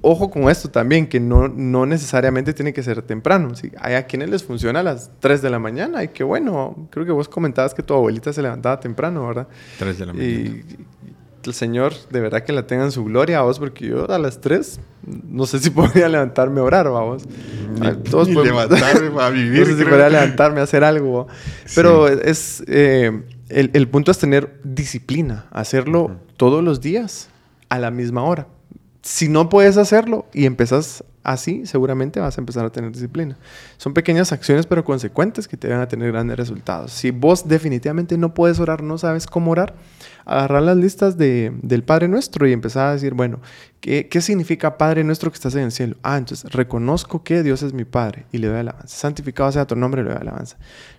Ojo 0.00 0.30
con 0.30 0.48
esto 0.48 0.70
también, 0.70 1.06
que 1.06 1.18
no, 1.20 1.48
no 1.48 1.86
necesariamente 1.86 2.52
tiene 2.52 2.72
que 2.72 2.82
ser 2.82 3.02
temprano. 3.02 3.54
¿sí? 3.54 3.70
Hay 3.78 3.94
a 3.94 4.06
quienes 4.06 4.30
les 4.30 4.44
funciona 4.44 4.80
a 4.80 4.82
las 4.82 5.10
3 5.20 5.42
de 5.42 5.50
la 5.50 5.58
mañana 5.58 6.04
y 6.04 6.08
qué 6.08 6.24
bueno. 6.24 6.88
Creo 6.90 7.04
que 7.04 7.12
vos 7.12 7.28
comentabas 7.28 7.74
que 7.74 7.82
tu 7.82 7.94
abuelita 7.94 8.32
se 8.32 8.42
levantaba 8.42 8.78
temprano, 8.80 9.26
¿verdad? 9.26 9.48
Tres 9.78 9.98
de 9.98 10.06
la 10.06 10.12
mañana. 10.12 10.30
Y 10.32 10.64
el 11.50 11.54
Señor, 11.54 11.92
de 12.10 12.20
verdad 12.20 12.42
que 12.44 12.52
la 12.52 12.66
tenga 12.66 12.84
en 12.84 12.92
su 12.92 13.04
gloria, 13.04 13.42
vos, 13.42 13.58
porque 13.58 13.86
yo 13.86 14.10
a 14.10 14.18
las 14.18 14.40
3 14.40 14.80
no 15.28 15.46
sé 15.46 15.58
si 15.58 15.70
podría 15.70 16.08
levantarme 16.08 16.60
a 16.60 16.64
orar, 16.64 16.88
vamos. 16.90 17.24
Ni- 17.80 17.86
Ah, 17.86 17.96
todos 18.10 18.28
ni 18.28 18.34
podemos- 18.34 18.68
levantarme 18.70 19.10
para 19.10 19.30
vivir, 19.30 19.60
No 19.60 19.66
sé 19.66 19.76
si 19.78 19.84
podría 19.84 20.08
levantarme 20.10 20.60
a 20.60 20.64
hacer 20.64 20.84
algo. 20.84 21.26
Pero 21.74 22.08
es 22.08 22.62
eh, 22.66 23.22
el, 23.48 23.70
el 23.74 23.88
punto 23.88 24.10
es 24.10 24.18
tener 24.18 24.60
disciplina, 24.64 25.46
hacerlo 25.50 26.16
todos 26.36 26.62
los 26.62 26.80
días 26.80 27.28
a 27.68 27.78
la 27.78 27.90
misma 27.90 28.22
hora. 28.24 28.46
Si 29.02 29.28
no 29.28 29.48
puedes 29.48 29.76
hacerlo 29.78 30.26
y 30.32 30.46
empezás 30.46 31.02
así, 31.24 31.66
seguramente 31.66 32.20
vas 32.20 32.36
a 32.38 32.40
empezar 32.40 32.64
a 32.64 32.70
tener 32.70 32.92
disciplina. 32.92 33.36
Son 33.76 33.94
pequeñas 33.94 34.30
acciones 34.32 34.66
pero 34.66 34.84
consecuentes 34.84 35.48
que 35.48 35.56
te 35.56 35.68
van 35.68 35.80
a 35.80 35.88
tener 35.88 36.12
grandes 36.12 36.36
resultados. 36.36 36.92
Si 36.92 37.10
vos 37.10 37.48
definitivamente 37.48 38.16
no 38.18 38.32
puedes 38.34 38.60
orar, 38.60 38.82
no 38.82 38.98
sabes 38.98 39.26
cómo 39.26 39.50
orar, 39.52 39.74
agarrar 40.24 40.62
las 40.62 40.76
listas 40.76 41.16
de- 41.18 41.52
del 41.62 41.82
Padre 41.84 42.08
Nuestro 42.08 42.46
y 42.46 42.52
empezar 42.52 42.88
a 42.88 42.92
decir, 42.92 43.14
bueno, 43.14 43.40
¿qué, 43.80 44.08
¿qué 44.08 44.20
significa 44.20 44.78
Padre 44.78 45.04
Nuestro 45.04 45.30
que 45.30 45.34
estás 45.36 45.54
en 45.54 45.62
el 45.64 45.72
cielo? 45.72 45.96
Ah, 46.02 46.16
entonces 46.18 46.50
reconozco 46.52 47.22
que 47.24 47.42
Dios 47.42 47.62
es 47.62 47.72
mi 47.72 47.84
Padre 47.84 48.26
y 48.32 48.38
le 48.38 48.48
doy 48.48 48.58
alabanza. 48.58 48.88
Santificado 48.96 49.50
sea 49.52 49.66
tu 49.66 49.76
nombre 49.76 50.02
y 50.02 50.04
le 50.04 50.10
doy 50.10 50.20
alabanza. 50.20 50.56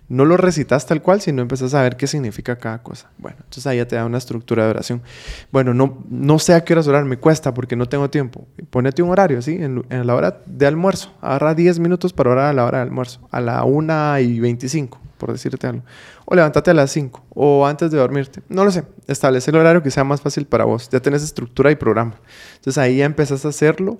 No 0.08 0.26
lo 0.26 0.36
recitas 0.36 0.84
tal 0.86 1.00
cual, 1.00 1.22
sino 1.22 1.40
empezás 1.40 1.72
a 1.72 1.82
ver 1.82 1.96
qué 1.96 2.06
significa 2.06 2.56
cada 2.56 2.82
cosa. 2.82 3.08
Bueno, 3.16 3.38
entonces 3.38 3.66
ahí 3.66 3.78
ya 3.78 3.88
te 3.88 3.96
da 3.96 4.04
una 4.04 4.18
estructura 4.18 4.64
de 4.64 4.70
oración. 4.70 5.02
Bueno, 5.50 5.72
no, 5.72 6.04
no 6.10 6.38
sé 6.38 6.52
a 6.52 6.62
qué 6.62 6.74
horas 6.74 6.86
orar, 6.86 7.06
me 7.06 7.16
cuesta 7.16 7.54
porque 7.54 7.74
no 7.74 7.86
tengo 7.88 8.10
tiempo. 8.10 8.46
Ponete 8.68 9.02
un 9.02 9.08
horario, 9.10 9.40
¿sí? 9.40 9.52
En, 9.58 9.82
en 9.88 10.06
la 10.06 10.14
hora 10.14 10.42
de 10.44 10.66
almuerzo. 10.66 11.14
Agarra 11.22 11.54
10 11.54 11.78
minutos 11.78 12.12
para 12.12 12.30
orar 12.30 12.46
a 12.46 12.52
la 12.52 12.66
hora 12.66 12.78
de 12.78 12.82
almuerzo, 12.84 13.26
a 13.30 13.40
la 13.40 13.64
1 13.64 14.18
y 14.20 14.40
25, 14.40 15.00
por 15.16 15.32
decirte 15.32 15.66
algo. 15.68 15.84
O 16.26 16.34
levántate 16.34 16.70
a 16.70 16.74
las 16.74 16.90
5, 16.90 17.22
o 17.30 17.66
antes 17.66 17.90
de 17.90 17.98
dormirte. 17.98 18.42
No 18.48 18.64
lo 18.64 18.70
sé. 18.70 18.84
Establece 19.06 19.50
el 19.50 19.56
horario 19.58 19.82
que 19.82 19.90
sea 19.90 20.04
más 20.04 20.20
fácil 20.20 20.46
para 20.46 20.64
vos. 20.64 20.88
Ya 20.90 21.00
tenés 21.00 21.22
estructura 21.22 21.70
y 21.70 21.76
programa. 21.76 22.14
Entonces 22.56 22.78
ahí 22.78 22.98
ya 22.98 23.04
empezás 23.04 23.44
a 23.44 23.48
hacerlo 23.48 23.98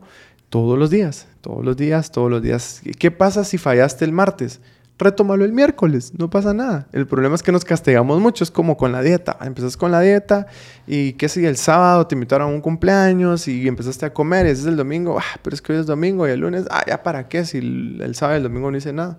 todos 0.49 0.79
los 0.79 0.91
días, 0.91 1.27
todos 1.41 1.65
los 1.65 1.77
días, 1.77 2.11
todos 2.11 2.31
los 2.31 2.43
días. 2.43 2.81
¿Y 2.85 2.93
¿Qué 2.93 3.11
pasa 3.11 3.45
si 3.45 3.59
fallaste 3.59 4.05
el 4.05 4.13
martes? 4.13 4.61
Retómalo 4.97 5.45
el 5.45 5.53
miércoles, 5.53 6.13
no 6.17 6.31
pasa 6.31 6.55
nada. 6.55 6.87
El 6.93 7.09
problema 7.09 7.35
es 7.35 7.43
que 7.43 7.51
nos 7.51 7.65
castigamos 7.65 8.21
mucho, 8.21 8.45
es 8.45 8.53
como 8.53 8.77
con 8.77 8.93
la 8.93 9.03
dieta. 9.03 9.37
Empezás 9.43 9.77
con 9.77 9.91
la 9.91 10.01
dieta 10.01 10.47
y 10.87 11.15
qué 11.15 11.29
si 11.29 11.45
el 11.45 11.57
sábado 11.57 12.07
te 12.07 12.15
invitaron 12.15 12.49
a 12.49 12.55
un 12.55 12.61
cumpleaños 12.61 13.49
y 13.49 13.67
empezaste 13.67 14.07
a 14.07 14.15
comer 14.15 14.47
y 14.47 14.51
es 14.51 14.65
el 14.65 14.77
domingo, 14.77 15.19
ah, 15.19 15.41
pero 15.43 15.55
es 15.55 15.61
que 15.61 15.73
hoy 15.73 15.81
es 15.81 15.87
domingo 15.87 16.29
y 16.29 16.31
el 16.31 16.39
lunes, 16.39 16.67
ah, 16.71 16.85
ya 16.87 17.03
para 17.03 17.27
qué 17.29 17.45
si 17.45 17.59
el 17.59 18.15
sábado 18.15 18.37
y 18.37 18.39
el 18.39 18.45
domingo 18.45 18.71
no 18.71 18.77
hice 18.77 18.93
nada. 18.93 19.19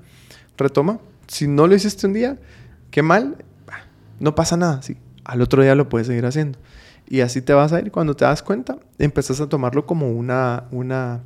Retoma. 0.58 1.00
Si 1.28 1.48
no 1.48 1.68
lo 1.68 1.76
hiciste 1.76 2.08
un 2.08 2.14
día, 2.14 2.38
qué 2.96 3.02
mal, 3.02 3.44
ah, 3.68 3.84
no 4.22 4.36
pasa 4.36 4.56
nada, 4.56 4.82
sí. 4.82 4.96
Al 5.26 5.42
otro 5.42 5.62
día 5.62 5.76
lo 5.76 5.90
puedes 5.90 6.08
seguir 6.08 6.26
haciendo. 6.26 6.58
Y 7.10 7.20
así 7.20 7.42
te 7.42 7.52
vas 7.54 7.74
a 7.74 7.82
ir. 7.82 7.92
Cuando 7.92 8.16
te 8.16 8.24
das 8.24 8.42
cuenta, 8.42 8.78
empezás 8.98 9.42
a 9.42 9.50
tomarlo 9.50 9.86
como 9.86 10.10
una, 10.14 10.64
una, 10.72 11.24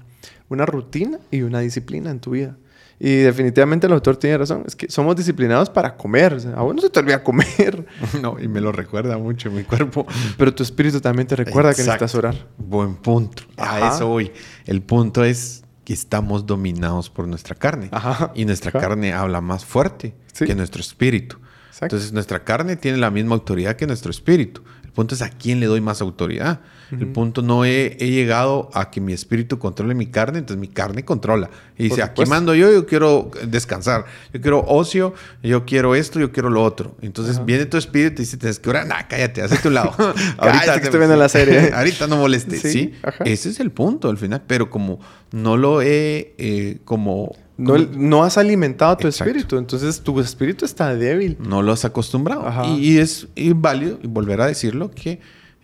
una 0.49 0.65
rutina 0.65 1.19
y 1.29 1.43
una 1.43 1.59
disciplina 1.59 2.09
en 2.09 2.19
tu 2.19 2.31
vida. 2.31 2.57
Y 2.99 3.17
definitivamente 3.17 3.85
el 3.85 3.93
autor 3.93 4.17
tiene 4.17 4.39
razón. 4.39 4.63
Es 4.65 4.75
que 4.75 4.89
somos 4.89 5.15
disciplinados 5.15 5.69
para 5.69 5.95
comer. 5.95 6.33
O 6.33 6.39
sea, 6.39 6.53
a 6.53 6.61
vos 6.63 6.73
no 6.73 6.81
se 6.81 6.89
te 6.89 6.99
olvida 6.99 7.23
comer. 7.23 7.85
No, 8.19 8.39
y 8.39 8.47
me 8.47 8.61
lo 8.61 8.71
recuerda 8.71 9.19
mucho 9.19 9.51
mi 9.51 9.63
cuerpo. 9.63 10.07
Pero 10.39 10.51
tu 10.55 10.63
espíritu 10.63 10.99
también 10.99 11.27
te 11.27 11.35
recuerda 11.35 11.75
que 11.75 11.81
Exacto. 11.83 12.05
necesitas 12.05 12.15
orar. 12.15 12.47
Buen 12.57 12.95
punto. 12.95 13.43
Ajá. 13.57 13.91
A 13.91 13.95
eso 13.95 14.07
voy. 14.07 14.31
El 14.65 14.81
punto 14.81 15.23
es 15.23 15.63
que 15.85 15.93
estamos 15.93 16.47
dominados 16.47 17.11
por 17.11 17.27
nuestra 17.27 17.53
carne. 17.53 17.89
Ajá. 17.91 18.31
Y 18.33 18.45
nuestra 18.45 18.69
Ajá. 18.71 18.79
carne 18.79 19.13
habla 19.13 19.39
más 19.39 19.65
fuerte 19.65 20.15
Sí. 20.33 20.45
que 20.45 20.55
nuestro 20.55 20.81
espíritu. 20.81 21.37
Exacto. 21.69 21.95
Entonces, 21.95 22.13
nuestra 22.13 22.43
carne 22.43 22.75
tiene 22.75 22.97
la 22.97 23.09
misma 23.09 23.35
autoridad 23.35 23.75
que 23.75 23.87
nuestro 23.87 24.11
espíritu. 24.11 24.61
El 24.89 24.91
punto 24.91 25.15
es 25.15 25.21
a 25.21 25.29
quién 25.29 25.59
le 25.59 25.67
doy 25.67 25.81
más 25.81 26.01
autoridad. 26.01 26.61
El 26.91 27.07
punto 27.07 27.43
no 27.43 27.65
he, 27.65 27.95
he 27.99 28.09
llegado 28.09 28.71
a 28.73 28.89
que 28.89 28.99
mi 28.99 29.13
espíritu 29.13 29.59
controle 29.59 29.93
mi 29.93 30.07
carne, 30.07 30.39
entonces 30.39 30.59
mi 30.59 30.67
carne 30.67 31.05
controla. 31.05 31.51
Y 31.77 31.83
dice, 31.83 32.01
aquí 32.01 32.25
mando 32.25 32.55
yo, 32.55 32.71
yo 32.71 32.87
quiero 32.87 33.29
descansar, 33.45 34.05
yo 34.33 34.41
quiero 34.41 34.65
ocio, 34.67 35.13
yo 35.43 35.65
quiero 35.65 35.93
esto, 35.93 36.19
yo 36.19 36.31
quiero 36.31 36.49
lo 36.49 36.63
otro. 36.63 36.95
Entonces 37.01 37.45
viene 37.45 37.67
tu 37.67 37.77
espíritu 37.77 38.23
y 38.23 38.25
dice, 38.25 38.37
tienes 38.37 38.59
que 38.59 38.71
orar, 38.71 38.87
nah, 38.87 39.03
cállate, 39.07 39.43
hazte 39.43 39.57
tu 39.57 39.69
lado. 39.69 39.93
Cállate, 40.39 40.79
que 40.79 40.85
estoy 40.85 40.99
viendo 40.99 41.15
la 41.15 41.29
serie. 41.29 41.71
Ahorita 41.75 42.07
no 42.07 42.17
molestes, 42.17 42.61
Sí. 42.61 42.93
Ese 43.23 43.49
es 43.49 43.59
el 43.59 43.71
punto 43.71 44.09
al 44.09 44.17
final, 44.17 44.41
pero 44.47 44.71
como 44.71 44.99
no 45.31 45.57
lo 45.57 45.83
he, 45.83 46.33
eh, 46.39 46.79
como... 46.85 47.35
No, 47.59 47.77
no 47.77 48.23
has 48.23 48.37
alimentado 48.37 48.95
tu 48.97 49.07
Exacto. 49.07 49.29
espíritu. 49.29 49.57
Entonces 49.57 50.01
tu 50.01 50.19
espíritu 50.19 50.65
está 50.65 50.95
débil. 50.95 51.37
no 51.39 51.61
lo 51.61 51.71
has 51.73 51.85
acostumbrado. 51.85 52.47
Ajá. 52.47 52.65
Y, 52.67 52.93
y 52.93 52.97
es 52.97 53.27
y 53.35 53.53
válido, 53.53 53.99
y 54.01 54.07
volver 54.07 54.41
a 54.41 54.47
decirlo, 54.47 54.89
que 54.91 55.19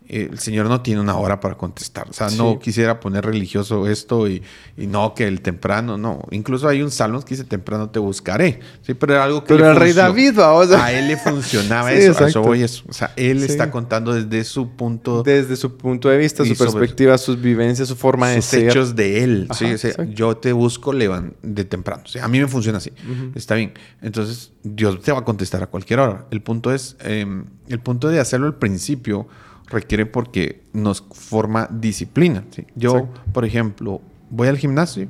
el 0.07 0.37
Señor 0.39 0.67
no 0.67 0.81
tiene 0.81 1.01
una 1.01 1.15
hora 1.17 1.39
para 1.39 1.55
contestar. 1.55 2.09
O 2.09 2.13
sea, 2.13 2.29
Sí. 2.29 2.37
no 2.37 2.59
quisiera 2.59 2.99
poner 2.99 3.25
religioso 3.25 3.87
esto 3.87 4.27
y, 4.27 4.43
y 4.77 4.87
no 4.87 5.13
que 5.13 5.27
el 5.27 5.41
temprano, 5.41 5.97
no. 5.97 6.21
Incluso 6.31 6.67
hay 6.67 6.81
un 6.83 6.91
salmo 6.91 7.21
que 7.21 7.29
dice 7.35 7.43
temprano 7.43 7.89
te 7.89 7.99
buscaré. 7.99 8.59
Sí, 8.81 8.93
pero 8.93 9.13
era 9.13 9.23
algo 9.23 9.43
que 9.43 9.53
Pero 9.55 9.71
el 9.71 9.75
rey. 9.75 9.93
David, 9.93 10.33
vamos. 10.35 10.71
A 10.71 10.91
él 10.91 11.07
le 11.07 11.17
funcionaba 11.17 11.89
Sí, 11.91 11.97
eso. 11.97 12.23
A 12.23 12.27
eso 12.27 12.41
voy 12.41 12.61
eso. 12.63 12.83
O 12.87 12.93
sea, 12.93 13.13
él 13.15 13.39
Sí. 13.39 13.45
está 13.47 13.71
contando 13.71 14.13
desde 14.13 14.43
su 14.43 14.69
punto 14.75 15.23
Desde 15.23 15.55
su 15.55 15.75
punto 15.77 16.09
de 16.09 16.17
vista, 16.17 16.45
su 16.45 16.55
perspectiva, 16.55 17.17
sus 17.17 17.41
vivencias, 17.41 17.87
su 17.87 17.95
forma 17.95 18.29
de 18.29 18.41
sus 18.41 18.51
ser. 18.51 18.69
hechos 18.69 18.95
de 18.95 19.23
él. 19.23 19.47
Ajá, 19.49 19.65
o 19.73 19.77
sea, 19.77 20.03
yo 20.05 20.37
te 20.37 20.53
busco 20.53 20.93
levan- 20.93 21.33
de 21.41 21.65
temprano. 21.65 22.03
O 22.05 22.07
sea, 22.07 22.25
a 22.25 22.27
mí 22.27 22.39
me 22.39 22.47
funciona 22.47 22.77
así. 22.77 22.91
Está 23.33 23.55
bien. 23.55 23.73
Entonces, 24.01 24.51
Dios 24.63 25.01
te 25.01 25.11
va 25.11 25.19
a 25.19 25.23
contestar 25.25 25.63
a 25.63 25.67
cualquier 25.67 25.99
hora. 25.99 26.25
El 26.31 26.41
punto 26.41 26.73
es, 26.73 26.95
eh, 27.01 27.25
el 27.67 27.79
punto 27.79 28.07
de 28.09 28.19
hacerlo 28.19 28.45
al 28.47 28.55
principio 28.55 29.27
requiere 29.67 30.05
porque 30.05 30.63
nos 30.73 31.03
forma 31.11 31.67
disciplina. 31.71 32.43
¿sí? 32.51 32.65
Yo, 32.75 32.97
Exacto. 32.97 33.21
por 33.33 33.45
ejemplo, 33.45 34.01
voy 34.29 34.47
al 34.47 34.57
gimnasio, 34.57 35.07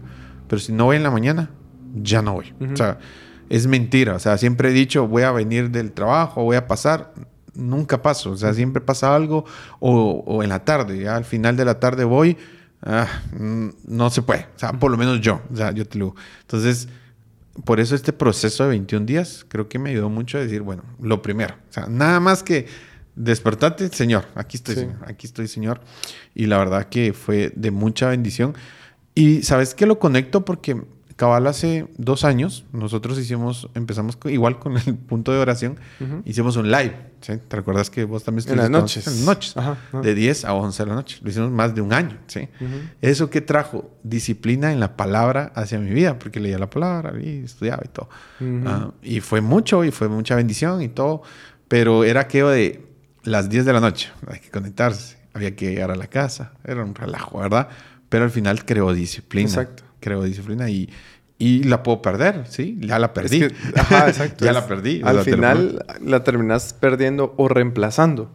pero 0.48 0.60
si 0.60 0.72
no 0.72 0.86
voy 0.86 0.98
en 0.98 1.04
la 1.04 1.12
mañana, 1.12 1.50
ya 1.96 2.22
no 2.22 2.34
voy. 2.34 2.54
O 2.72 2.76
sea, 2.76 3.00
es 3.50 3.68
mentira. 3.68 4.16
O 4.16 4.20
sea, 4.20 4.38
siempre 4.38 4.70
he 4.70 4.74
dicho, 4.74 5.08
voy 5.08 5.24
a 5.24 5.32
venir 5.32 5.72
del 5.72 5.92
trabajo, 5.92 6.44
voy 6.44 6.58
a 6.58 6.68
pasar. 6.68 7.14
Nunca 7.54 8.02
paso. 8.02 8.32
O 8.32 8.38
sea, 8.38 8.54
siempre 8.54 8.82
pasa 8.82 9.16
algo. 9.16 9.46
O, 9.80 10.24
o 10.26 10.44
en 10.44 10.50
la 10.50 10.66
tarde. 10.66 11.00
Ya 11.00 11.16
al 11.16 11.26
final 11.26 11.56
de 11.56 11.66
la 11.66 11.80
tarde 11.80 12.04
voy. 12.04 12.38
ah, 12.82 13.08
mm, 13.38 13.70
no 13.88 14.10
se 14.10 14.22
puede. 14.22 14.48
O 14.56 14.60
sea, 14.60 14.74
por 14.74 14.92
lo 14.92 14.98
menos 14.98 15.22
yo. 15.22 15.42
O 15.52 15.56
sea, 15.56 15.72
yo 15.72 15.88
te 15.88 15.98
lo 15.98 16.06
digo. 16.06 16.16
Entonces, 16.42 16.90
por 17.64 17.80
eso 17.80 17.96
este 17.96 18.12
proceso 18.12 18.64
de 18.64 18.70
21 18.72 19.06
días 19.06 19.46
creo 19.48 19.70
que 19.70 19.80
me 19.80 19.92
ayudó 19.92 20.10
mucho 20.10 20.38
a 20.38 20.42
decir, 20.42 20.62
bueno, 20.62 20.84
lo 21.02 21.22
primero. 21.22 21.56
O 21.70 21.74
sea, 21.74 21.88
nada 21.88 22.20
más 22.20 22.44
que 22.44 22.68
despertate, 23.16 23.90
Señor. 23.90 24.26
Aquí 24.36 24.58
estoy, 24.58 24.76
Sí. 24.76 24.82
Señor. 24.82 24.98
Aquí 25.08 25.28
estoy, 25.28 25.48
Señor. 25.48 25.82
Y 26.34 26.48
la 26.48 26.58
verdad 26.58 26.88
que 26.90 27.14
fue 27.14 27.52
de 27.56 27.72
mucha 27.72 28.10
bendición. 28.10 28.54
Y 29.14 29.44
sabes 29.44 29.74
que 29.74 29.86
lo 29.86 30.00
conecto 30.00 30.44
porque 30.46 30.82
cabal 31.16 31.48
hace 31.48 31.88
dos 31.98 32.26
años 32.26 32.66
nosotros 32.74 33.18
hicimos, 33.18 33.70
empezamos 33.74 34.18
igual 34.26 34.60
con 34.60 34.76
el 34.76 34.96
punto 35.08 35.32
de 35.32 35.38
oración, 35.40 35.80
hicimos 36.26 36.58
un 36.58 36.70
live. 36.70 36.94
¿sí? 37.22 37.34
¿Te 37.48 37.56
recuerdas 37.56 37.90
que 37.90 38.04
vos 38.04 38.26
también 38.26 38.46
En 38.50 38.58
las 38.58 38.66
estuviste 38.66 38.82
noches. 39.00 39.08
En 39.08 39.14
las 39.14 39.26
noches. 39.26 39.58
Ajá, 39.58 39.72
ajá. 39.88 40.02
De 40.02 40.14
10 40.14 40.44
a 40.44 40.54
11 40.54 40.84
de 40.84 40.90
la 40.90 40.96
noche. 40.96 41.20
Lo 41.22 41.30
hicimos 41.30 41.52
más 41.52 41.74
de 41.74 41.80
un 41.80 41.94
año. 41.94 42.18
¿sí? 42.28 42.50
Eso 43.02 43.30
que 43.30 43.40
trajo 43.40 43.90
disciplina 44.04 44.74
en 44.74 44.82
la 44.82 44.98
palabra 44.98 45.54
hacia 45.56 45.80
mi 45.80 45.92
vida, 45.92 46.20
porque 46.20 46.42
leía 46.42 46.60
la 46.60 46.70
palabra 46.70 47.14
y 47.24 47.46
estudiaba 47.46 47.84
y 47.86 47.88
todo. 47.88 48.10
Ah, 48.66 48.92
y 49.02 49.22
fue 49.22 49.40
mucho 49.40 49.86
y 49.86 49.92
fue 49.92 50.10
mucha 50.10 50.36
bendición 50.36 50.82
y 50.82 50.90
todo. 50.90 51.22
Pero 51.70 52.04
era 52.04 52.22
aquello 52.22 52.50
de 52.50 52.85
las 53.25 53.50
10 53.50 53.65
de 53.65 53.74
la 53.74 53.79
noche, 53.82 54.10
hay 54.27 54.39
que 54.39 54.50
conectarse, 54.50 55.17
había 55.34 55.55
que 55.55 55.70
llegar 55.72 55.91
a 55.91 55.96
la 55.96 56.08
casa, 56.08 56.53
era 56.63 56.84
un 56.84 56.96
relajo, 56.96 57.39
¿verdad? 57.39 57.67
Pero 58.10 58.24
al 58.24 58.32
final 58.32 58.63
creó 58.65 58.94
disciplina. 58.94 59.48
Exacto. 59.50 59.84
Creó 60.00 60.24
disciplina 60.24 60.70
y, 60.70 60.89
y 61.38 61.63
la 61.63 61.82
puedo 61.84 62.01
perder, 62.01 62.46
¿sí? 62.48 62.77
Ya 62.79 63.00
la 63.00 63.13
perdí. 63.13 63.44
Es 63.44 63.51
que- 63.53 63.79
ajá, 63.79 64.08
exacto. 64.08 64.46
ya 64.46 64.53
la 64.53 64.67
perdí. 64.67 65.01
Al 65.03 65.20
final 65.22 65.84
la 66.01 66.24
terminas 66.24 66.74
perdiendo 66.74 67.34
o 67.38 67.48
reemplazando. 67.48 68.32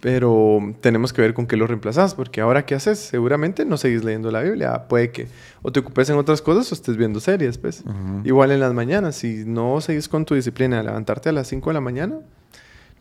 Pero 0.00 0.60
tenemos 0.80 1.12
que 1.12 1.20
ver 1.20 1.34
con 1.34 1.46
qué 1.46 1.56
lo 1.56 1.66
reemplazas, 1.66 2.14
porque 2.14 2.40
ahora 2.40 2.64
qué 2.64 2.74
haces, 2.74 2.98
seguramente 2.98 3.66
no 3.66 3.76
seguís 3.76 4.02
leyendo 4.04 4.30
la 4.30 4.40
Biblia. 4.40 4.84
Puede 4.88 5.10
que 5.10 5.28
o 5.62 5.70
te 5.72 5.80
ocupes 5.80 6.08
en 6.08 6.16
otras 6.16 6.40
cosas 6.40 6.70
o 6.72 6.74
estés 6.74 6.96
viendo 6.96 7.20
series, 7.20 7.58
pues. 7.58 7.82
Igual 8.24 8.50
en 8.52 8.60
las 8.60 8.72
mañanas, 8.72 9.16
si 9.16 9.44
no 9.44 9.80
seguís 9.82 10.08
con 10.08 10.24
tu 10.24 10.34
disciplina 10.34 10.78
de 10.78 10.84
levantarte 10.84 11.28
a 11.28 11.32
las 11.32 11.48
5 11.48 11.68
de 11.70 11.74
la 11.74 11.80
mañana, 11.82 12.14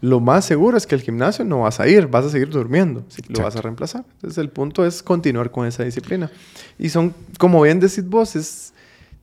lo 0.01 0.19
más 0.19 0.45
seguro 0.45 0.77
es 0.77 0.87
que 0.87 0.95
al 0.95 1.01
gimnasio 1.01 1.43
no 1.43 1.61
vas 1.61 1.79
a 1.79 1.87
ir, 1.87 2.07
vas 2.07 2.25
a 2.25 2.29
seguir 2.29 2.49
durmiendo, 2.49 3.03
sí, 3.09 3.21
lo 3.27 3.43
vas 3.43 3.55
a 3.55 3.61
reemplazar. 3.61 4.05
Entonces 4.13 4.37
el 4.37 4.49
punto 4.49 4.85
es 4.85 5.03
continuar 5.03 5.51
con 5.51 5.67
esa 5.67 5.83
disciplina. 5.83 6.31
Y 6.77 6.89
son, 6.89 7.13
como 7.37 7.61
bien 7.61 7.79
decís 7.79 8.07
vos, 8.07 8.35
es, 8.35 8.73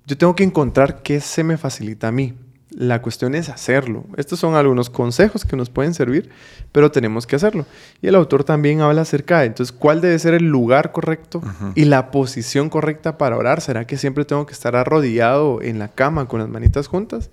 yo 0.06 0.18
tengo 0.18 0.36
que 0.36 0.44
encontrar 0.44 1.02
qué 1.02 1.20
se 1.20 1.44
me 1.44 1.56
facilita 1.56 2.08
a 2.08 2.12
mí. 2.12 2.34
La 2.70 3.00
cuestión 3.00 3.34
es 3.34 3.48
hacerlo. 3.48 4.04
Estos 4.18 4.38
son 4.38 4.54
algunos 4.54 4.90
consejos 4.90 5.46
que 5.46 5.56
nos 5.56 5.70
pueden 5.70 5.94
servir, 5.94 6.28
pero 6.72 6.90
tenemos 6.90 7.26
que 7.26 7.36
hacerlo. 7.36 7.64
Y 8.02 8.08
el 8.08 8.14
autor 8.14 8.44
también 8.44 8.82
habla 8.82 9.00
acerca 9.00 9.40
de, 9.40 9.46
entonces, 9.46 9.74
¿cuál 9.74 10.02
debe 10.02 10.18
ser 10.18 10.34
el 10.34 10.44
lugar 10.44 10.92
correcto 10.92 11.40
y 11.74 11.86
la 11.86 12.10
posición 12.10 12.68
correcta 12.68 13.16
para 13.16 13.38
orar? 13.38 13.62
¿Será 13.62 13.86
que 13.86 13.96
siempre 13.96 14.26
tengo 14.26 14.44
que 14.44 14.52
estar 14.52 14.76
arrodillado 14.76 15.62
en 15.62 15.78
la 15.78 15.88
cama 15.88 16.28
con 16.28 16.40
las 16.40 16.50
manitas 16.50 16.86
juntas? 16.86 17.30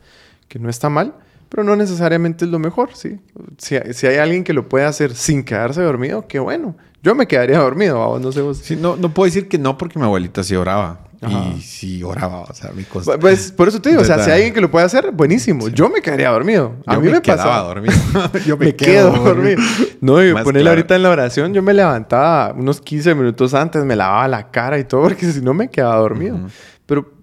Que 0.47 0.59
no 0.59 0.69
está 0.69 0.87
mal, 0.87 1.13
pero 1.53 1.63
no 1.63 1.75
necesariamente 1.75 2.45
es 2.45 2.51
lo 2.51 2.57
mejor, 2.57 2.95
¿sí? 2.95 3.19
Si, 3.59 3.77
si 3.93 4.07
hay 4.07 4.17
alguien 4.17 4.43
que 4.43 4.53
lo 4.53 4.67
puede 4.67 4.85
hacer 4.85 5.13
sin 5.13 5.43
quedarse 5.43 5.83
dormido, 5.83 6.27
qué 6.27 6.39
bueno. 6.39 6.75
Yo 7.03 7.13
me 7.13 7.27
quedaría 7.27 7.59
dormido, 7.59 7.99
vamos, 7.99 8.21
no 8.21 8.31
sé 8.31 8.41
vos. 8.41 8.57
Sí, 8.57 8.75
no, 8.75 8.95
no 8.95 9.13
puedo 9.13 9.25
decir 9.25 9.47
que 9.47 9.59
no 9.59 9.77
porque 9.77 9.99
mi 9.99 10.05
abuelita 10.05 10.43
sí 10.43 10.55
oraba. 10.55 11.01
Ajá. 11.21 11.53
Y 11.55 11.61
sí 11.61 12.01
oraba, 12.01 12.41
o 12.41 12.53
sea, 12.55 12.71
mi 12.71 12.83
cosa. 12.85 13.19
Pues 13.19 13.51
por 13.51 13.67
eso 13.67 13.79
te 13.79 13.89
digo, 13.89 14.01
o 14.01 14.03
sea, 14.03 14.17
si 14.23 14.31
hay 14.31 14.37
alguien 14.37 14.53
que 14.55 14.61
lo 14.61 14.71
puede 14.71 14.87
hacer, 14.87 15.11
buenísimo. 15.11 15.67
Yo 15.67 15.89
me 15.89 16.01
quedaría 16.01 16.31
dormido. 16.31 16.73
A 16.87 16.95
Yo 16.95 17.01
mí 17.01 17.09
me, 17.11 17.21
quedaba 17.21 17.43
pasaba. 17.43 17.67
dormido. 17.67 17.93
Yo 18.47 18.57
me, 18.57 18.75
quedo 18.75 19.11
dormido. 19.11 19.61
No, 20.01 20.23
y 20.25 20.33
ponerle 20.33 20.61
claro. 20.61 20.69
ahorita 20.71 20.95
en 20.95 21.03
la 21.03 21.09
oración, 21.11 21.53
yo 21.53 21.61
me 21.61 21.73
levantaba 21.73 22.51
unos 22.57 22.81
15 22.81 23.13
minutos 23.13 23.53
antes, 23.53 23.85
me 23.85 23.95
lavaba 23.95 24.27
la 24.27 24.49
cara 24.49 24.79
y 24.79 24.85
todo, 24.85 25.03
porque 25.03 25.31
si 25.31 25.39
no 25.39 25.53
me 25.53 25.69
quedaba 25.69 25.97
dormido. 25.97 26.39
Pero, 26.87 27.13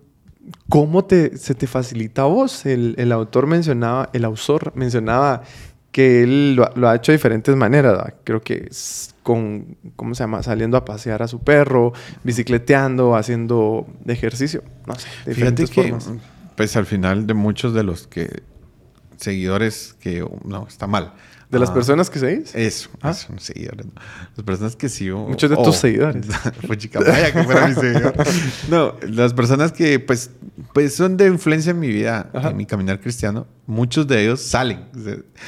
¿cómo 0.69 1.04
te, 1.04 1.37
se 1.37 1.54
te 1.54 1.66
facilita 1.66 2.23
a 2.23 2.26
vos? 2.26 2.66
El, 2.66 2.95
el 2.99 3.12
autor 3.12 3.47
mencionaba, 3.47 4.11
el 4.12 4.25
autor 4.25 4.73
mencionaba 4.75 5.42
que 5.92 6.23
él 6.23 6.54
lo, 6.54 6.64
ha- 6.64 6.73
lo 6.76 6.88
ha 6.88 6.95
hecho 6.97 7.12
de 7.12 7.16
diferentes 7.19 7.54
maneras. 7.57 7.92
¿verdad? 7.97 8.14
Creo 8.25 8.40
que 8.42 8.69
es 8.71 9.14
con, 9.23 9.76
¿cómo 9.97 10.14
se 10.14 10.23
llama? 10.23 10.42
Saliendo 10.42 10.76
a 10.76 10.85
pasear 10.85 11.23
a 11.23 11.28
su 11.28 11.40
perro, 11.40 11.92
bicicleteando, 12.25 13.16
haciendo 13.16 13.87
ejercicio. 14.07 14.62
No 14.87 14.95
sé, 14.95 15.07
de 15.26 15.35
Fíjate 15.35 15.62
diferentes 15.64 15.71
que, 15.71 15.83
formas. 15.83 16.11
pues 16.57 16.76
al 16.76 16.87
final 16.87 17.26
de 17.26 17.35
muchos 17.35 17.75
de 17.75 17.83
los 17.83 18.07
que 18.07 18.42
seguidores 19.16 19.95
que 20.00 20.25
no 20.45 20.66
está 20.66 20.87
mal. 20.87 21.12
De 21.50 21.59
las 21.59 21.71
Ah, 21.71 21.75
personas 21.75 22.09
que 22.11 22.19
seguís. 22.21 22.54
Eso, 22.54 22.90
Ah. 23.02 23.11
eso, 23.11 23.26
seguidores. 23.38 23.87
Las 24.37 24.45
personas 24.47 24.76
que 24.76 24.88
sigo. 24.88 25.26
Muchos 25.28 25.50
de 25.50 25.57
tus 25.57 25.76
seguidores. 25.76 26.26
Pues 26.66 26.78
chica, 26.78 27.00
vaya 27.00 27.33
que 27.33 27.42
fuera 27.42 27.66
mi 27.66 27.75
seguidor. 27.75 28.14
No, 28.71 28.95
las 29.09 29.35
personas 29.35 29.73
que 29.73 29.99
pues, 29.99 30.30
pues 30.73 30.95
son 30.95 31.16
de 31.16 31.26
influencia 31.26 31.71
en 31.71 31.80
mi 31.80 31.88
vida, 31.88 32.30
Ajá. 32.33 32.50
en 32.50 32.57
mi 32.57 32.66
caminar 32.66 33.00
cristiano, 33.00 33.47
muchos 33.66 34.07
de 34.07 34.23
ellos 34.23 34.40
salen. 34.40 34.85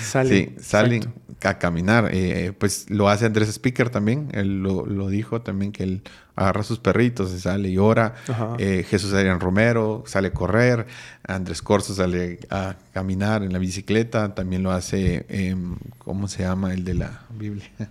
Salen, 0.01 0.57
Sí, 0.57 0.63
salen 0.63 0.93
exacto. 1.03 1.21
A 1.51 1.59
caminar. 1.59 2.11
Eh, 2.13 2.53
pues 2.59 2.89
lo 2.91 3.09
hace 3.09 3.27
Andrés 3.27 3.49
Speaker 3.49 3.91
también. 3.91 4.29
Él 4.33 4.63
lo, 4.63 4.87
lo 4.87 5.09
dijo 5.09 5.43
también 5.43 5.73
que 5.73 5.83
él 5.83 6.03
agarra 6.35 6.63
a 6.63 6.65
sus 6.65 6.79
perritos 6.79 7.33
y 7.33 7.41
sale 7.41 7.69
y 7.69 7.79
ora. 7.79 8.15
Eh, 8.59 8.85
Jesús 8.89 9.13
Adrián 9.13 9.41
Romero 9.41 10.05
sale 10.07 10.29
a 10.29 10.33
correr. 10.33 10.87
Andrés 11.27 11.63
Corso 11.63 11.95
sale 11.95 12.41
a 12.51 12.77
caminar 12.93 13.43
en 13.43 13.53
la 13.53 13.59
bicicleta. 13.59 14.35
También 14.35 14.63
lo 14.63 14.73
hace, 14.73 15.27
em, 15.29 15.77
¿cómo 15.99 16.29
se 16.29 16.43
llama 16.43 16.73
el 16.73 16.85
de 16.85 16.95
la 16.95 17.23
Biblia? 17.31 17.69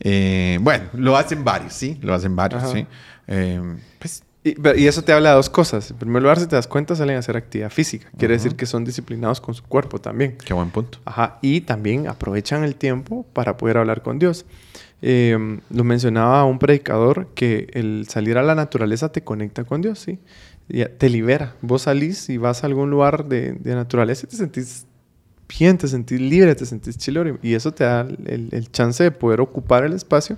Eh, 0.00 0.58
bueno, 0.60 0.84
lo 0.94 1.16
hacen 1.16 1.44
varios, 1.44 1.72
¿sí? 1.72 1.98
Lo 2.02 2.14
hacen 2.14 2.34
varios, 2.36 2.62
Ajá. 2.62 2.72
¿sí? 2.72 2.86
Em, 3.26 3.78
pues 3.98 4.22
Y, 4.44 4.86
eso 4.86 5.02
te 5.02 5.12
habla 5.12 5.30
de 5.30 5.36
dos 5.36 5.48
cosas. 5.48 5.90
En 5.90 5.96
primer 5.96 6.22
lugar, 6.22 6.38
si 6.38 6.46
te 6.46 6.54
das 6.54 6.68
cuenta, 6.68 6.94
salen 6.94 7.16
a 7.16 7.20
hacer 7.20 7.34
actividad 7.34 7.70
física. 7.70 8.10
Quiere 8.18 8.34
decir 8.34 8.56
que 8.56 8.66
son 8.66 8.84
disciplinados 8.84 9.40
con 9.40 9.54
su 9.54 9.62
cuerpo 9.62 9.98
también. 9.98 10.36
qué 10.44 10.52
buen 10.52 10.70
punto. 10.70 10.98
Ajá. 11.06 11.38
Y 11.40 11.62
también 11.62 12.08
aprovechan 12.08 12.62
el 12.62 12.76
tiempo 12.76 13.24
para 13.32 13.56
poder 13.56 13.78
hablar 13.78 14.02
con 14.02 14.18
Dios. 14.18 14.44
Eh, 15.00 15.58
lo 15.70 15.84
mencionaba 15.84 16.44
un 16.44 16.58
predicador 16.58 17.28
que 17.34 17.68
el 17.72 18.06
salir 18.08 18.36
a 18.36 18.42
la 18.42 18.54
naturaleza 18.54 19.10
te 19.10 19.22
conecta 19.22 19.64
con 19.64 19.80
Dios, 19.80 19.98
¿sí? 19.98 20.18
Y 20.68 20.84
te 20.84 21.08
libera. 21.08 21.54
Vos 21.62 21.82
salís 21.82 22.28
y 22.28 22.36
vas 22.36 22.64
a 22.64 22.66
algún 22.66 22.90
lugar 22.90 23.26
de, 23.26 23.52
de 23.52 23.74
naturaleza 23.74 24.26
y 24.26 24.30
te 24.30 24.36
sentís 24.36 24.86
bien, 25.48 25.78
te 25.78 25.88
sentís 25.88 26.20
libre, 26.20 26.54
te 26.54 26.66
sentís 26.66 26.96
chilero. 26.98 27.38
Y 27.42 27.54
eso 27.54 27.72
te 27.72 27.84
da 27.84 28.00
el, 28.02 28.48
el 28.50 28.70
chance 28.70 29.02
de 29.02 29.10
poder 29.10 29.40
ocupar 29.40 29.84
el 29.84 29.92
espacio 29.92 30.36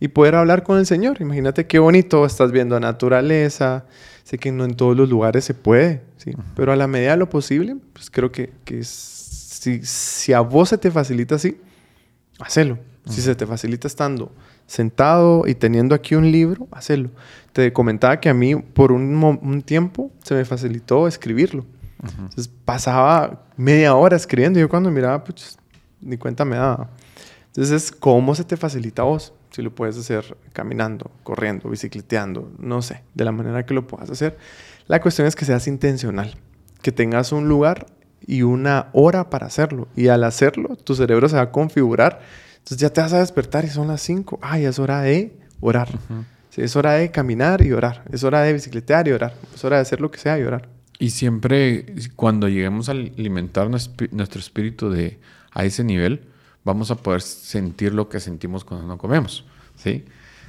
y 0.00 0.08
poder 0.08 0.34
hablar 0.34 0.62
con 0.62 0.78
el 0.78 0.86
Señor. 0.86 1.18
Imagínate 1.20 1.66
qué 1.66 1.78
bonito, 1.78 2.24
estás 2.26 2.52
viendo 2.52 2.78
naturaleza. 2.78 3.84
Sé 4.24 4.38
que 4.38 4.50
no 4.50 4.64
en 4.64 4.74
todos 4.74 4.96
los 4.96 5.08
lugares 5.08 5.44
se 5.44 5.54
puede, 5.54 6.02
¿sí? 6.16 6.32
Pero 6.56 6.72
a 6.72 6.76
la 6.76 6.86
medida 6.88 7.12
de 7.12 7.16
lo 7.16 7.30
posible, 7.30 7.76
pues 7.92 8.10
creo 8.10 8.32
que, 8.32 8.52
que 8.64 8.82
si, 8.82 9.84
si 9.84 10.32
a 10.32 10.40
vos 10.40 10.70
se 10.70 10.78
te 10.78 10.90
facilita 10.90 11.36
así, 11.36 11.60
hacelo. 12.38 12.78
Si 13.08 13.20
se 13.20 13.36
te 13.36 13.46
facilita 13.46 13.86
estando 13.86 14.32
sentado 14.66 15.44
y 15.46 15.54
teniendo 15.54 15.94
aquí 15.94 16.16
un 16.16 16.30
libro, 16.30 16.66
hacelo. 16.72 17.10
Te 17.52 17.72
comentaba 17.72 18.20
que 18.20 18.28
a 18.28 18.34
mí 18.34 18.56
por 18.56 18.92
un, 18.92 19.22
un 19.22 19.62
tiempo 19.62 20.10
se 20.24 20.34
me 20.34 20.44
facilitó 20.44 21.06
escribirlo. 21.06 21.64
Entonces 22.02 22.48
pasaba 22.64 23.46
media 23.56 23.94
hora 23.94 24.16
escribiendo 24.16 24.58
y 24.58 24.62
yo 24.62 24.68
cuando 24.68 24.90
miraba, 24.90 25.24
pues 25.24 25.58
ni 26.00 26.16
cuenta 26.16 26.44
me 26.44 26.56
daba. 26.56 26.90
Entonces, 27.46 27.90
¿cómo 27.90 28.34
se 28.34 28.44
te 28.44 28.56
facilita 28.56 29.02
a 29.02 29.06
vos? 29.06 29.32
Si 29.50 29.62
lo 29.62 29.74
puedes 29.74 29.96
hacer 29.96 30.36
caminando, 30.52 31.10
corriendo, 31.22 31.70
bicicleteando, 31.70 32.52
no 32.58 32.82
sé, 32.82 33.02
de 33.14 33.24
la 33.24 33.32
manera 33.32 33.64
que 33.64 33.72
lo 33.72 33.86
puedas 33.86 34.10
hacer. 34.10 34.36
La 34.86 35.00
cuestión 35.00 35.26
es 35.26 35.34
que 35.34 35.46
seas 35.46 35.66
intencional, 35.66 36.36
que 36.82 36.92
tengas 36.92 37.32
un 37.32 37.48
lugar 37.48 37.86
y 38.20 38.42
una 38.42 38.88
hora 38.92 39.30
para 39.30 39.46
hacerlo. 39.46 39.88
Y 39.96 40.08
al 40.08 40.24
hacerlo, 40.24 40.76
tu 40.76 40.94
cerebro 40.94 41.28
se 41.28 41.36
va 41.36 41.42
a 41.42 41.50
configurar. 41.50 42.20
Entonces 42.58 42.78
ya 42.78 42.90
te 42.90 43.00
vas 43.00 43.14
a 43.14 43.20
despertar 43.20 43.64
y 43.64 43.68
son 43.68 43.88
las 43.88 44.02
5. 44.02 44.38
Ay, 44.42 44.66
es 44.66 44.78
hora 44.78 45.00
de 45.00 45.38
orar. 45.60 45.88
Sí, 46.50 46.60
es 46.60 46.76
hora 46.76 46.92
de 46.92 47.10
caminar 47.10 47.62
y 47.62 47.72
orar. 47.72 48.04
Es 48.12 48.22
hora 48.22 48.42
de 48.42 48.52
bicicletear 48.52 49.08
y 49.08 49.12
orar. 49.12 49.34
Es 49.54 49.64
hora 49.64 49.76
de 49.76 49.82
hacer 49.82 50.00
lo 50.00 50.10
que 50.10 50.18
sea 50.18 50.38
y 50.38 50.42
orar. 50.42 50.68
Y 50.98 51.10
siempre 51.10 51.94
cuando 52.16 52.48
lleguemos 52.48 52.88
a 52.88 52.92
alimentar 52.92 53.68
nuestro 53.68 54.40
espíritu 54.40 54.90
de, 54.90 55.18
a 55.52 55.64
ese 55.64 55.84
nivel, 55.84 56.22
vamos 56.64 56.90
a 56.90 56.96
poder 56.96 57.20
sentir 57.22 57.92
lo 57.92 58.08
que 58.08 58.18
sentimos 58.20 58.64
cuando 58.64 58.86
no 58.86 58.98
comemos, 58.98 59.44
¿sí? 59.76 60.04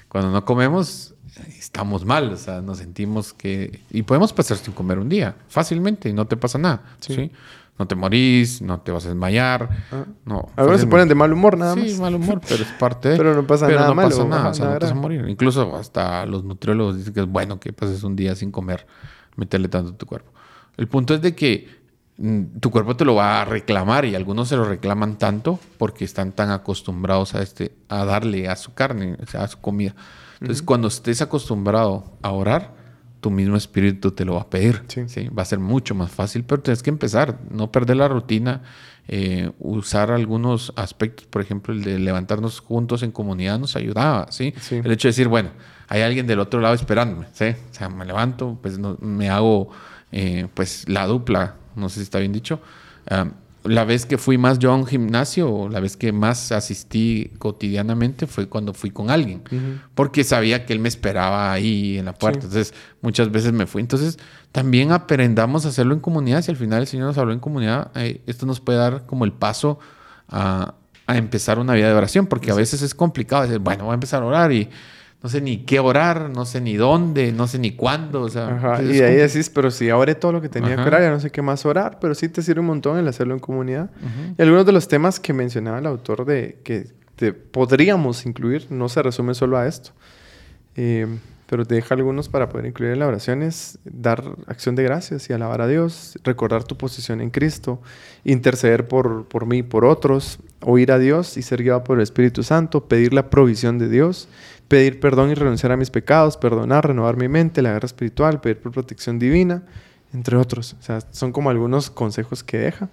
Cuando 0.08 0.32
no 0.32 0.46
comemos, 0.46 1.14
estamos 1.60 2.06
mal, 2.06 2.32
o 2.32 2.38
sea, 2.38 2.62
nos 2.62 2.78
sentimos 2.78 3.34
que... 3.34 3.82
Y 3.92 4.04
podemos 4.04 4.32
pasar 4.34 4.58
sin 4.58 4.74
comer 4.74 5.00
un 5.00 5.10
día, 5.10 5.36
fácilmente, 5.50 6.10
y 6.10 6.14
no 6.14 6.26
te 6.26 6.38
pasa 6.38 6.58
nada, 6.58 6.82
Sí. 7.00 7.14
¿sí? 7.14 7.32
No 7.78 7.86
te 7.86 7.94
morís, 7.94 8.60
no 8.64 8.80
te 8.80 8.92
vas 8.92 9.06
a 9.06 9.10
desmayar, 9.10 9.70
Ah. 9.92 10.06
no. 10.26 10.50
Algunos 10.56 10.82
se 10.82 10.88
ponen 10.88 11.08
de 11.08 11.14
mal 11.14 11.32
humor 11.32 11.58
nada 11.60 11.76
sí, 11.76 11.82
más. 11.82 12.00
mal 12.00 12.16
humor, 12.16 12.42
pero 12.48 12.64
es 12.64 12.72
parte 12.80 13.10
de... 13.10 13.18
Pero 13.18 13.36
no 13.36 13.46
pasa 13.46 13.68
Pero 13.68 13.78
nada 13.80 13.90
no 13.90 13.96
malo, 13.96 14.10
pasa 14.10 14.26
nada, 14.26 14.50
o 14.50 14.54
sea, 14.56 14.66
no 14.66 14.80
te 14.80 14.86
vas 14.86 14.92
a 14.92 14.96
morir. 14.96 15.26
Incluso 15.30 15.76
hasta 15.76 16.26
los 16.26 16.44
nutriólogos 16.44 16.98
dicen 16.98 17.14
que 17.14 17.20
es 17.20 17.28
bueno 17.28 17.60
que 17.60 17.74
pases 17.74 18.02
un 18.04 18.16
día 18.16 18.34
sin 18.36 18.52
comer, 18.52 18.88
meterle 19.36 19.68
tanto 19.68 19.92
a 19.92 19.96
tu 19.98 20.08
cuerpo. 20.08 20.32
El 20.78 20.88
punto 20.88 21.14
es 21.16 21.22
de 21.22 21.36
que 21.36 21.68
mm, 22.18 22.60
tu 22.60 22.70
cuerpo 22.72 22.96
te 22.96 23.04
lo 23.06 23.16
va 23.16 23.42
a 23.42 23.46
reclamar 23.46 24.06
y 24.06 24.16
algunos 24.16 24.48
se 24.50 24.56
lo 24.56 24.64
reclaman 24.66 25.18
tanto 25.18 25.60
porque 25.78 26.06
están 26.06 26.32
tan 26.32 26.52
acostumbrados 26.52 27.36
a, 27.36 27.42
este, 27.42 27.74
a 27.90 28.06
darle 28.06 28.48
a 28.48 28.56
su 28.56 28.74
carne, 28.74 29.18
o 29.22 29.26
sea, 29.28 29.44
a 29.44 29.48
su 29.48 29.60
comida. 29.60 29.96
Entonces, 30.40 30.62
cuando 30.62 30.88
estés 30.88 31.22
acostumbrado 31.22 32.18
a 32.22 32.32
orar, 32.32 32.76
tu 33.22 33.32
mismo 33.32 33.56
espíritu 33.58 34.12
te 34.12 34.24
lo 34.24 34.36
va 34.36 34.42
a 34.42 34.50
pedir. 34.50 34.84
Sí. 34.88 35.02
¿sí? 35.08 35.28
Va 35.30 35.42
a 35.42 35.46
ser 35.46 35.58
mucho 35.60 35.96
más 35.96 36.12
fácil, 36.12 36.44
pero 36.44 36.62
tienes 36.62 36.84
que 36.84 36.92
empezar, 36.92 37.40
no 37.50 37.72
perder 37.72 37.98
la 37.98 38.08
rutina, 38.08 38.62
eh, 39.08 39.52
usar 39.58 40.12
algunos 40.12 40.74
aspectos, 40.76 41.26
por 41.26 41.42
ejemplo, 41.42 41.74
el 41.74 41.84
de 41.84 41.98
levantarnos 41.98 42.60
juntos 42.60 43.02
en 43.02 43.12
comunidad 43.12 43.58
nos 43.58 43.76
ayudaba, 43.76 44.28
¿sí? 44.32 44.54
Sí. 44.60 44.76
El 44.76 44.92
hecho 44.92 45.08
de 45.08 45.12
decir, 45.14 45.28
bueno, 45.28 45.50
hay 45.88 46.02
alguien 46.02 46.28
del 46.28 46.40
otro 46.40 46.60
lado 46.60 46.76
esperándome, 46.76 47.26
¿sí? 47.34 47.46
O 47.46 47.74
sea, 47.74 47.90
me 47.90 48.06
levanto, 48.06 48.60
pues 48.62 48.78
no- 48.78 48.98
me 49.02 49.30
hago, 49.32 49.70
eh, 50.12 50.48
pues, 50.54 50.88
la 50.88 51.06
dupla, 51.08 51.56
no 51.76 51.90
sé 51.90 51.96
si 51.96 52.02
está 52.04 52.20
bien 52.20 52.34
dicho. 52.34 52.60
Ah, 53.10 53.28
la 53.68 53.84
vez 53.84 54.06
que 54.06 54.18
fui 54.18 54.38
más 54.38 54.60
yo 54.60 54.72
a 54.72 54.76
un 54.76 54.86
gimnasio, 54.86 55.52
o 55.52 55.70
la 55.70 55.80
vez 55.80 55.98
que 55.98 56.12
más 56.12 56.52
asistí 56.52 57.32
cotidianamente 57.38 58.28
fue 58.28 58.48
cuando 58.48 58.74
fui 58.74 58.92
con 58.92 59.10
alguien, 59.10 59.42
porque 59.94 60.24
sabía 60.24 60.66
que 60.66 60.74
él 60.74 60.80
me 60.80 60.88
esperaba 60.88 61.52
ahí 61.52 61.98
en 61.98 62.06
la 62.06 62.14
puerta. 62.14 62.42
Sí. 62.42 62.48
Entonces, 62.48 62.74
muchas 63.02 63.32
veces 63.32 63.52
me 63.54 63.66
fui. 63.66 63.82
Entonces, 63.82 64.18
también 64.52 64.92
aprendamos 64.92 65.66
a 65.66 65.70
hacerlo 65.70 65.94
en 65.94 66.00
comunidad. 66.00 66.42
Si 66.42 66.52
al 66.52 66.58
final 66.58 66.82
el 66.82 66.88
Señor 66.88 67.08
nos 67.08 67.18
habló 67.18 67.34
en 67.34 67.40
comunidad, 67.40 67.92
eh, 67.96 68.22
esto 68.26 68.46
nos 68.46 68.60
puede 68.60 68.80
dar 68.80 69.06
como 69.06 69.26
el 69.26 69.34
paso 69.34 69.80
a, 70.30 70.76
a 71.06 71.18
empezar 71.18 71.60
una 71.60 71.74
vida 71.74 71.88
de 71.88 71.94
oración, 71.94 72.28
porque 72.28 72.52
a 72.52 72.56
veces 72.56 72.82
es 72.82 72.96
complicado 72.96 73.44
decir, 73.44 73.60
bueno, 73.60 73.86
voy 73.86 73.92
a 73.92 73.96
empezar 73.96 74.24
a 74.24 74.26
orar 74.26 74.52
y 74.52 74.70
no 75.24 75.30
sé 75.30 75.42
ni 75.42 75.66
qué 75.66 75.80
orar, 75.80 76.30
no 76.30 76.46
sé 76.46 76.62
ni 76.62 76.76
dónde, 76.76 77.32
no 77.32 77.48
sé 77.48 77.58
ni 77.60 77.72
cuándo. 77.72 78.22
O 78.22 78.30
sea, 78.30 78.50
Ajá, 78.56 78.84
Y 78.84 79.02
ahí 79.02 79.16
decís, 79.16 79.50
pero 79.50 79.72
si 79.72 79.90
ahora 79.90 80.14
todo 80.16 80.32
lo 80.32 80.42
que 80.42 80.50
tenía 80.50 80.74
Ajá. 80.76 80.84
que 80.84 80.88
orar, 80.88 81.02
ya 81.02 81.10
no 81.10 81.20
sé 81.20 81.32
qué 81.32 81.42
más 81.42 81.66
orar, 81.66 81.98
pero 82.00 82.14
sí 82.16 82.30
te 82.30 82.42
sirve 82.42 82.62
un 82.62 82.68
montón 82.68 82.98
el 82.98 83.08
hacerlo 83.08 83.34
en 83.34 83.40
comunidad. 83.40 83.90
Y 84.38 84.42
algunos 84.42 84.66
de 84.66 84.72
los 84.72 84.88
temas 84.88 85.20
que 85.20 85.34
mencionaba 85.34 85.80
el 85.80 85.86
autor 85.88 86.26
de 86.26 86.60
que 86.64 86.88
te 87.16 87.34
podríamos 87.34 88.26
incluir 88.28 88.68
no 88.70 88.90
se 88.90 89.02
resumen 89.02 89.34
solo 89.34 89.58
a 89.58 89.66
esto. 89.68 89.92
Eh, 90.76 91.08
pero 91.48 91.66
te 91.66 91.76
deja 91.76 91.96
algunos 91.96 92.30
para 92.30 92.50
poder 92.50 92.68
incluir 92.68 92.92
en 92.92 93.00
la 93.00 93.08
oración 93.08 93.42
es 93.42 93.80
dar 93.86 94.24
acción 94.48 94.76
de 94.76 94.84
gracias 94.84 95.30
y 95.30 95.34
alabar 95.34 95.62
a 95.62 95.68
Dios, 95.68 96.20
recordar 96.24 96.66
tu 96.66 96.78
posición 96.78 97.22
en 97.22 97.30
Cristo, 97.30 97.82
interceder 98.26 98.88
por, 98.88 99.26
por 99.28 99.46
mí 99.46 99.60
y 99.60 99.64
por 99.64 99.86
otros, 99.86 100.40
oír 100.62 100.92
a 100.92 101.00
Dios 101.00 101.38
y 101.38 101.42
ser 101.42 101.64
guiado 101.64 101.84
por 101.84 101.98
el 101.98 102.04
Espíritu 102.04 102.44
Santo, 102.44 102.88
pedir 102.88 103.14
la 103.14 103.30
provisión 103.30 103.80
de 103.80 103.88
Dios, 103.88 104.28
pedir 104.68 105.00
perdón 105.00 105.32
y 105.32 105.36
renunciar 105.36 105.72
a 105.72 105.78
mis 105.78 105.90
pecados, 105.90 106.36
perdonar, 106.36 106.88
renovar 106.88 107.16
mi 107.16 107.30
mente, 107.30 107.62
la 107.62 107.72
guerra 107.72 107.86
espiritual, 107.86 108.42
pedir 108.42 108.60
protección 108.60 109.18
divina, 109.18 109.64
entre 110.14 110.36
otros. 110.36 110.76
O 110.80 110.84
sea, 110.84 111.00
son 111.12 111.32
como 111.32 111.50
algunos 111.50 111.90
consejos 111.90 112.44
que 112.44 112.58
deja. 112.58 112.90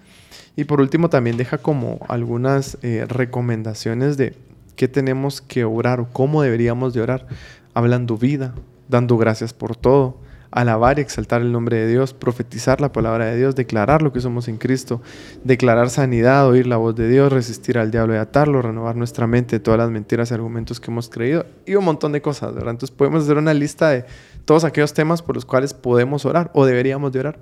Y 0.55 0.63
por 0.63 0.79
último 0.79 1.09
también 1.09 1.35
deja 1.35 1.57
como 1.57 1.99
algunas 2.07 2.77
eh, 2.81 3.05
recomendaciones 3.07 4.15
de 4.15 4.35
qué 4.75 4.87
tenemos 4.87 5.41
que 5.41 5.65
orar 5.65 5.99
o 5.99 6.09
cómo 6.09 6.41
deberíamos 6.41 6.93
de 6.93 7.01
orar, 7.01 7.27
hablando 7.75 8.17
vida, 8.17 8.55
dando 8.87 9.17
gracias 9.17 9.53
por 9.53 9.75
todo, 9.75 10.17
alabar 10.55 10.97
y 10.97 11.01
exaltar 11.01 11.41
el 11.41 11.51
nombre 11.51 11.77
de 11.77 11.87
Dios, 11.87 12.13
profetizar 12.13 12.79
la 12.79 12.93
palabra 12.93 13.25
de 13.25 13.37
Dios, 13.37 13.55
declarar 13.55 14.01
lo 14.01 14.13
que 14.13 14.21
somos 14.21 14.47
en 14.47 14.57
Cristo, 14.57 15.01
declarar 15.43 15.89
sanidad, 15.89 16.47
oír 16.47 16.65
la 16.65 16.77
voz 16.77 16.95
de 16.95 17.09
Dios, 17.09 17.31
resistir 17.31 17.77
al 17.77 17.91
diablo 17.91 18.15
y 18.15 18.17
atarlo, 18.17 18.61
renovar 18.61 18.95
nuestra 18.95 19.27
mente 19.27 19.57
de 19.57 19.59
todas 19.59 19.77
las 19.77 19.91
mentiras 19.91 20.31
y 20.31 20.33
argumentos 20.33 20.79
que 20.79 20.89
hemos 20.89 21.09
creído 21.09 21.45
y 21.65 21.75
un 21.75 21.83
montón 21.83 22.13
de 22.13 22.21
cosas, 22.21 22.55
¿verdad? 22.55 22.71
Entonces 22.71 22.95
podemos 22.95 23.23
hacer 23.23 23.37
una 23.37 23.53
lista 23.53 23.89
de 23.89 24.05
todos 24.45 24.63
aquellos 24.63 24.93
temas 24.93 25.21
por 25.21 25.35
los 25.35 25.43
cuales 25.43 25.73
podemos 25.73 26.25
orar 26.25 26.51
o 26.53 26.65
deberíamos 26.65 27.11
de 27.11 27.19
orar. 27.19 27.39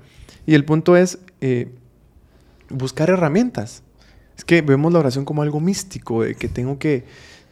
Y 0.48 0.56
el 0.56 0.66
punto 0.66 0.98
es 0.98 1.20
eh, 1.40 1.70
buscar 2.70 3.12
herramientas. 3.12 3.84
Es 4.36 4.44
que 4.44 4.64
vemos 4.64 4.92
la 4.92 4.98
oración 4.98 5.26
como 5.26 5.44
algo 5.44 5.60
místico, 5.60 6.24
de 6.24 6.34
que 6.34 6.50
tengo 6.50 6.80
que, 6.80 7.06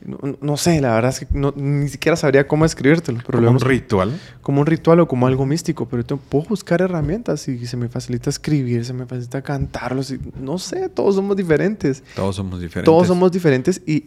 no, 0.06 0.18
no 0.42 0.58
sé, 0.58 0.82
la 0.82 0.94
verdad 0.96 1.10
es 1.12 1.20
que 1.20 1.28
no- 1.38 1.54
ni 1.56 1.88
siquiera 1.90 2.16
sabría 2.16 2.48
cómo 2.48 2.66
escribírtelo, 2.66 3.20
pero 3.26 3.38
como 3.40 3.52
un 3.52 3.60
ritual. 3.60 4.20
como 4.42 4.62
un 4.62 4.66
ritual 4.68 5.00
o 5.02 5.08
como 5.08 5.28
algo 5.28 5.46
místico, 5.46 5.88
pero 5.88 6.04
yo 6.06 6.18
puedo 6.18 6.46
buscar 6.50 6.82
herramientas 6.82 7.48
y 7.48 7.66
se 7.68 7.78
me 7.78 7.88
facilita 7.90 8.30
escribir, 8.30 8.84
se 8.86 8.94
me 8.94 9.06
facilita 9.06 9.42
cantarlos, 9.42 10.12
y, 10.12 10.20
no 10.40 10.58
sé, 10.58 10.90
todos 10.90 11.16
somos 11.16 11.38
diferentes, 11.38 12.04
Todos 12.16 12.36
somos 12.36 12.60
diferentes. 12.60 12.86
todos 12.86 13.08
somos 13.08 13.32
diferentes 13.32 13.82
y 13.86 14.06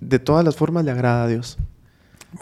de 0.00 0.18
todas 0.18 0.44
las 0.44 0.56
formas 0.56 0.84
le 0.84 0.90
agrada 0.90 1.24
a 1.24 1.28
Dios. 1.28 1.58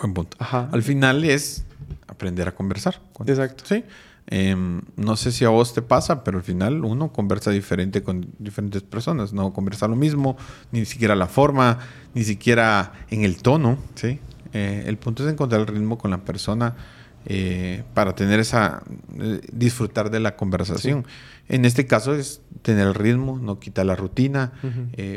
Buen 0.01 0.15
punto. 0.15 0.37
Ajá. 0.41 0.69
Al 0.73 0.83
final 0.83 1.25
es 1.25 1.65
aprender 2.07 2.49
a 2.49 2.53
conversar. 2.55 3.01
con- 3.13 3.29
Exacto. 3.29 3.65
Sí. 3.67 3.85
Em, 4.29 4.83
no 4.97 5.17
sé 5.17 5.33
si 5.33 5.45
a 5.45 5.49
vos 5.49 5.75
te 5.75 5.83
pasa, 5.83 6.25
pero 6.25 6.39
al 6.39 6.45
final 6.45 6.85
uno 6.85 7.13
conversa 7.13 7.51
diferente 7.51 8.03
con 8.03 8.29
diferentes 8.39 8.83
personas. 8.83 9.33
No 9.33 9.53
conversa 9.53 9.89
lo 9.89 9.97
mismo, 9.97 10.37
ni 10.71 10.85
siquiera 10.85 11.15
la 11.17 11.27
forma, 11.27 11.79
ni 12.15 12.25
siquiera 12.25 12.93
en 13.11 13.25
el 13.25 13.37
tono. 13.43 13.79
¿sí? 13.95 14.21
Eh, 14.53 14.85
el 14.87 14.97
punto 14.97 15.27
es 15.27 15.33
encontrar 15.33 15.63
el 15.63 15.67
ritmo 15.67 15.99
con 15.99 16.11
la 16.11 16.25
persona 16.25 16.77
eh, 17.27 17.85
para 17.95 18.15
tener 18.15 18.41
esa. 18.41 18.83
eh, 19.21 19.41
disfrutar 19.53 20.11
de 20.11 20.21
la 20.21 20.37
conversación. 20.37 21.05
En 21.49 21.65
este 21.65 21.87
caso 21.87 22.15
es 22.15 22.41
tener 22.63 22.87
el 22.87 22.95
ritmo, 22.95 23.39
no 23.39 23.59
quitar 23.59 23.85
la 23.85 23.97
rutina, 23.97 24.53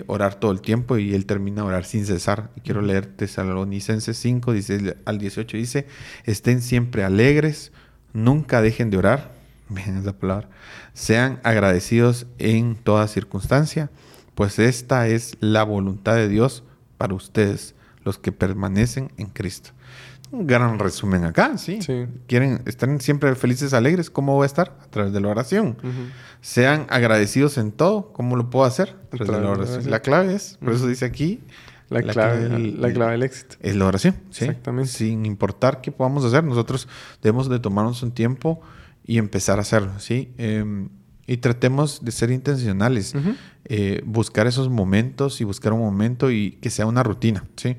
orar 0.08 0.36
todo 0.36 0.52
el 0.52 0.60
tiempo 0.60 0.98
y 0.98 1.14
él 1.14 1.26
termina 1.26 1.62
a 1.62 1.66
orar 1.66 1.86
sin 1.86 2.06
cesar. 2.06 2.50
Y 2.58 2.62
quiero 2.62 2.82
leer 2.82 3.06
Tesalonicenses 3.06 4.18
5, 4.18 4.52
dice, 4.52 4.98
al 5.06 5.20
18 5.20 5.56
dice, 5.56 5.88
estén 6.26 6.62
siempre 6.62 7.04
alegres, 7.04 7.72
nunca 8.16 8.62
dejen 8.64 8.90
de 8.90 8.98
orar, 8.98 9.32
vean 9.70 9.98
esa 9.98 10.14
palabra, 10.14 10.50
sean 10.94 11.40
agradecidos 11.44 12.26
en 12.40 12.76
toda 12.76 13.08
circunstancia, 13.08 13.92
pues 14.34 14.58
esta 14.58 15.08
es 15.08 15.38
la 15.40 15.64
voluntad 15.64 16.16
de 16.16 16.28
Dios 16.28 16.64
para 16.98 17.14
ustedes, 17.14 17.76
los 18.04 18.18
que 18.18 18.32
permanecen 18.32 19.12
en 19.18 19.28
Cristo. 19.28 19.72
Un 20.32 20.48
gran 20.48 20.80
resumen 20.80 21.24
acá, 21.24 21.58
¿sí? 21.58 21.82
Sí. 21.82 22.08
Quieren 22.28 22.62
estar 22.66 22.90
siempre 23.02 23.34
felices, 23.36 23.74
alegres, 23.74 24.10
¿cómo 24.10 24.34
voy 24.34 24.44
a 24.44 24.48
estar? 24.48 24.76
A 24.82 24.88
través 24.88 25.14
de 25.14 25.22
la 25.22 25.28
oración. 25.30 25.78
Ujú. 25.80 25.92
Sean 26.42 26.88
agradecidos 26.90 27.58
en 27.58 27.72
todo. 27.72 28.12
¿Cómo 28.12 28.36
lo 28.36 28.50
puedo 28.50 28.66
hacer? 28.66 28.90
A 28.90 29.10
través 29.10 29.12
de 29.12 29.18
través 29.18 29.30
la 29.32 29.38
de 29.38 29.44
la 29.44 29.50
oración. 29.52 29.74
oración. 29.76 29.92
La 29.92 30.00
clave 30.02 30.34
es, 30.36 30.58
por 30.60 30.70
eso 30.74 30.82
Ujú. 30.82 30.90
dice 30.90 31.06
aquí, 31.06 31.42
La, 31.90 32.02
La 32.02 32.14
clave, 32.14 32.48
clave- 32.48 32.72
la, 32.78 32.94
clave 32.94 33.12
del 33.14 33.24
éxito. 33.24 33.56
es 33.62 33.76
la 33.76 33.86
oración. 33.86 34.16
¿sí? 34.32 34.46
Exactamente. 34.46 34.90
Sin 34.92 35.26
importar 35.26 35.82
qué 35.82 35.92
podamos 35.92 36.24
hacer, 36.26 36.44
nosotros 36.44 36.88
debemos 37.22 37.48
de 37.50 37.60
tomarnos 37.60 38.02
un 38.04 38.12
tiempo 38.12 38.60
y 39.06 39.18
empezar 39.20 39.60
a 39.60 39.62
hacerlo, 39.62 39.92
¿sí? 40.00 40.32
Eh, 40.38 40.88
y 41.28 41.38
tratemos 41.38 42.04
de 42.06 42.12
ser 42.12 42.30
intencionales, 42.32 43.14
eh, 43.66 44.02
buscar 44.06 44.46
esos 44.48 44.70
momentos 44.70 45.42
y 45.42 45.44
buscar 45.44 45.74
un 45.74 45.80
momento 45.80 46.30
y 46.32 46.52
que 46.62 46.70
sea 46.70 46.86
una 46.86 47.02
rutina, 47.04 47.44
¿sí? 47.56 47.78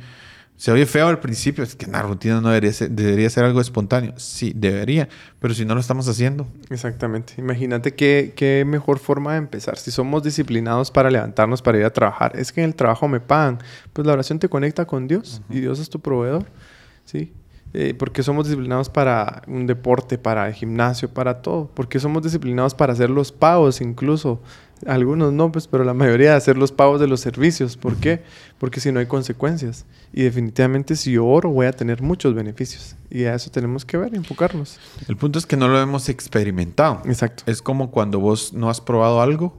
Se 0.56 0.72
oye 0.72 0.86
feo 0.86 1.08
al 1.08 1.20
principio, 1.20 1.62
es 1.62 1.76
que 1.76 1.84
una 1.86 2.00
rutina 2.00 2.40
no 2.40 2.48
debería 2.48 2.72
ser, 2.72 2.90
debería 2.90 3.28
ser 3.28 3.44
algo 3.44 3.60
espontáneo. 3.60 4.14
Sí, 4.16 4.52
debería, 4.56 5.08
pero 5.38 5.52
si 5.52 5.66
no 5.66 5.74
lo 5.74 5.80
estamos 5.80 6.08
haciendo, 6.08 6.46
Exactamente. 6.70 7.34
Imagínate 7.36 7.94
qué, 7.94 8.32
qué 8.34 8.64
mejor 8.66 8.98
forma 8.98 9.32
de 9.32 9.38
empezar. 9.38 9.76
Si 9.76 9.90
somos 9.90 10.22
disciplinados 10.22 10.90
para 10.90 11.10
levantarnos, 11.10 11.60
para 11.60 11.78
ir 11.78 11.84
a 11.84 11.92
trabajar, 11.92 12.32
es 12.36 12.52
que 12.52 12.62
en 12.62 12.70
el 12.70 12.74
trabajo 12.74 13.06
me 13.06 13.20
pagan. 13.20 13.58
Pues 13.92 14.06
la 14.06 14.14
oración 14.14 14.38
te 14.38 14.48
conecta 14.48 14.86
con 14.86 15.06
Dios 15.06 15.42
y 15.50 15.60
Dios 15.60 15.78
es 15.78 15.90
tu 15.90 16.00
proveedor. 16.00 16.46
¿Sí? 17.04 17.32
Eh, 17.74 17.92
porque 17.92 18.22
somos 18.22 18.46
disciplinados 18.46 18.88
para 18.88 19.42
un 19.46 19.66
deporte, 19.66 20.16
para 20.16 20.48
el 20.48 20.54
gimnasio, 20.54 21.10
para 21.10 21.42
todo. 21.42 21.70
Porque 21.74 22.00
somos 22.00 22.22
disciplinados 22.22 22.74
para 22.74 22.94
hacer 22.94 23.10
los 23.10 23.32
pagos 23.32 23.82
incluso. 23.82 24.40
Algunos 24.86 25.32
no, 25.32 25.50
pues, 25.50 25.68
pero 25.68 25.84
la 25.84 25.94
mayoría 25.94 26.30
de 26.32 26.36
hacer 26.36 26.58
los 26.58 26.70
pagos 26.70 27.00
de 27.00 27.06
los 27.06 27.20
servicios. 27.20 27.76
¿Por 27.78 27.96
qué? 27.96 28.22
Porque 28.58 28.80
si 28.80 28.92
no 28.92 29.00
hay 29.00 29.06
consecuencias. 29.06 29.86
Y 30.12 30.22
definitivamente 30.22 30.96
si 30.96 31.12
yo 31.12 31.24
oro 31.26 31.48
voy 31.50 31.66
a 31.66 31.72
tener 31.72 32.02
muchos 32.02 32.34
beneficios. 32.34 32.94
Y 33.10 33.24
a 33.24 33.34
eso 33.34 33.50
tenemos 33.50 33.84
que 33.86 33.96
ver 33.96 34.12
y 34.12 34.16
enfocarnos. 34.16 34.78
el 35.08 35.16
punto 35.16 35.38
es 35.38 35.46
que 35.46 35.56
no 35.56 35.68
lo 35.68 35.80
hemos 35.80 36.08
experimentado. 36.10 37.00
Exacto. 37.06 37.44
Es 37.46 37.62
como 37.62 37.90
cuando 37.90 38.20
vos 38.20 38.52
no 38.52 38.68
has 38.68 38.80
probado 38.82 39.22
algo 39.22 39.56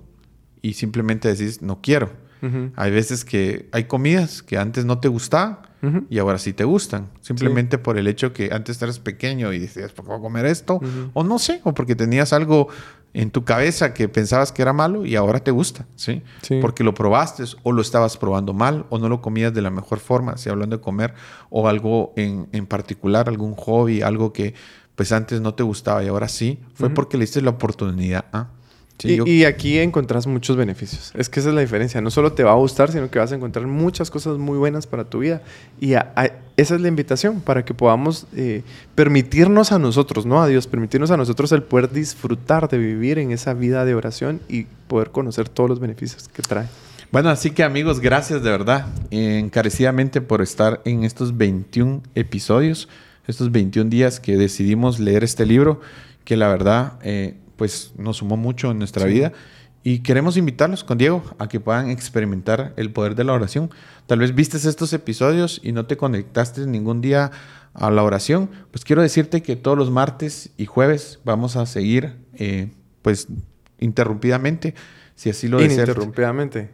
y 0.62 0.74
simplemente 0.74 1.28
decís, 1.30 1.62
no 1.64 1.82
quiero. 1.82 2.12
Ujú. 2.42 2.72
Hay 2.76 2.92
veces 2.92 3.26
que 3.26 3.68
hay 3.72 3.86
comidas 3.86 4.44
que 4.44 4.58
antes 4.60 4.86
no 4.86 5.00
te 5.00 5.08
gustaban 5.08 5.58
Ujú. 5.82 6.06
y 6.10 6.20
ahora 6.20 6.38
sí 6.38 6.54
te 6.54 6.64
gustan. 6.66 7.10
Simplemente 7.22 7.80
por 7.80 7.98
el 7.98 8.08
hecho 8.08 8.32
que 8.34 8.50
antes 8.54 8.80
eras 8.82 9.00
pequeño 9.00 9.52
y 9.54 9.60
decías, 9.60 9.92
¿por 9.94 10.06
qué 10.06 10.10
voy 10.12 10.20
a 10.20 10.22
comer 10.22 10.46
esto? 10.46 10.76
Ujú. 10.76 11.10
O 11.14 11.24
no 11.24 11.40
sé, 11.40 11.62
o 11.64 11.74
porque 11.74 11.96
tenías 11.96 12.34
algo 12.34 12.68
en 13.14 13.32
tu 13.32 13.44
cabeza 13.46 13.94
que 13.94 14.10
pensabas 14.10 14.52
que 14.52 14.62
era 14.62 14.74
malo 14.74 15.06
y 15.06 15.16
ahora 15.16 15.40
te 15.40 15.52
gusta, 15.52 15.88
¿sí? 15.96 16.22
Sí. 16.42 16.60
Porque 16.62 16.84
lo 16.84 16.94
probaste 16.94 17.44
o 17.64 17.72
lo 17.72 17.82
estabas 17.82 18.18
probando 18.18 18.54
mal 18.54 18.86
o 18.90 19.00
no 19.00 19.10
lo 19.10 19.22
comías 19.22 19.54
de 19.54 19.62
la 19.62 19.70
mejor 19.70 20.00
forma, 20.00 20.38
si 20.38 20.50
hablando 20.50 20.78
de 20.78 20.82
comer 20.82 21.14
o 21.50 21.68
algo 21.68 22.14
en, 22.16 22.48
en 22.52 22.68
particular, 22.68 23.28
algún 23.28 23.56
hobby, 23.56 24.02
algo 24.02 24.34
que 24.34 24.54
pues 24.96 25.12
antes 25.12 25.42
no 25.42 25.54
te 25.54 25.64
gustaba 25.64 26.04
y 26.04 26.08
ahora 26.08 26.28
sí, 26.28 26.60
fue 26.74 26.90
porque 26.90 27.18
le 27.18 27.24
diste 27.24 27.42
la 27.42 27.52
oportunidad 27.52 28.26
a... 28.34 28.50
Sí, 29.00 29.10
y, 29.10 29.16
yo- 29.18 29.26
y 29.28 29.46
aquí 29.46 29.78
encontrás 29.78 30.26
muchos 30.26 30.56
beneficios. 30.58 31.12
Es 31.16 31.30
que 31.30 31.40
esa 31.40 31.50
es 31.50 31.56
la 31.56 31.62
diferencia. 31.62 32.02
No 32.02 32.10
solo 32.10 32.34
te 32.34 32.44
va 32.44 32.52
a 32.52 32.56
gustar, 32.56 32.92
sino 32.92 33.10
que 33.12 33.20
vas 33.20 33.32
a 33.32 33.36
encontrar 33.36 33.68
muchas 33.68 34.10
cosas 34.10 34.38
muy 34.40 34.58
buenas 34.58 34.88
para 34.88 35.04
tu 35.04 35.20
vida. 35.20 35.44
Y 35.80 35.94
a- 35.94 36.12
a- 36.16 36.32
esa 36.58 36.74
es 36.76 36.82
la 36.82 36.88
invitación 36.88 37.42
para 37.42 37.64
que 37.64 37.76
podamos 37.76 38.26
eh, 38.36 38.64
permitirnos 38.96 39.72
a 39.72 39.78
nosotros, 39.78 40.26
no 40.26 40.42
a 40.42 40.48
Dios, 40.48 40.66
permitirnos 40.66 41.12
a 41.12 41.18
nosotros 41.18 41.52
el 41.52 41.62
poder 41.62 41.92
disfrutar 41.92 42.68
de 42.70 42.80
vivir 42.80 43.20
en 43.20 43.32
esa 43.32 43.54
vida 43.54 43.86
de 43.86 43.94
oración 43.94 44.42
y 44.50 44.64
poder 44.88 45.12
conocer 45.12 45.48
todos 45.48 45.70
los 45.70 45.80
beneficios 45.80 46.28
que 46.30 46.42
trae. 46.42 46.66
Bueno, 47.12 47.30
así 47.30 47.52
que 47.52 47.64
amigos, 47.64 48.00
gracias 48.00 48.42
de 48.44 48.50
verdad, 48.50 48.88
eh, 49.12 49.38
encarecidamente 49.38 50.20
por 50.22 50.42
estar 50.42 50.82
en 50.86 51.04
estos 51.04 51.38
21 51.38 52.02
episodios, 52.16 52.90
estos 53.28 53.52
21 53.52 53.90
días 53.92 54.20
que 54.20 54.36
decidimos 54.38 55.00
leer 55.00 55.24
este 55.24 55.46
libro, 55.46 55.80
que 56.26 56.36
la 56.36 56.48
verdad, 56.48 56.94
eh, 57.04 57.36
pues 57.58 57.92
nos 57.98 58.18
sumó 58.18 58.38
mucho 58.38 58.72
en 58.72 58.80
nuestra 58.80 59.04
Sí. 59.08 59.14
vida. 59.14 59.34
Y 59.84 60.00
queremos 60.00 60.36
invitarlos 60.38 60.84
con 60.84 60.98
Diego 60.98 61.24
a 61.40 61.48
que 61.48 61.60
puedan 61.60 61.90
experimentar 61.90 62.74
el 62.78 62.92
poder 62.92 63.16
de 63.16 63.24
la 63.24 63.34
oración. 63.34 63.70
Tal 64.06 64.20
vez 64.20 64.36
vistes 64.36 64.66
estos 64.66 64.92
episodios 64.94 65.62
y 65.64 65.72
no 65.72 65.86
te 65.86 65.96
conectaste 65.98 66.66
ningún 66.68 67.00
día 67.02 67.32
a 67.74 67.90
la 67.92 68.04
oración. 68.04 68.50
Pues 68.72 68.84
quiero 68.84 69.02
decirte 69.02 69.42
que 69.42 69.56
todos 69.56 69.78
los 69.78 69.90
martes 69.92 70.50
y 70.58 70.66
jueves 70.66 71.20
vamos 71.24 71.56
a 71.56 71.66
seguir, 71.66 72.16
eh, 72.34 72.72
pues, 73.02 73.28
interrumpidamente, 73.80 74.76
si 75.16 75.30
así 75.30 75.48
lo 75.48 75.58
deseas. 75.60 75.88
Ininterrumpidamente. 75.88 76.72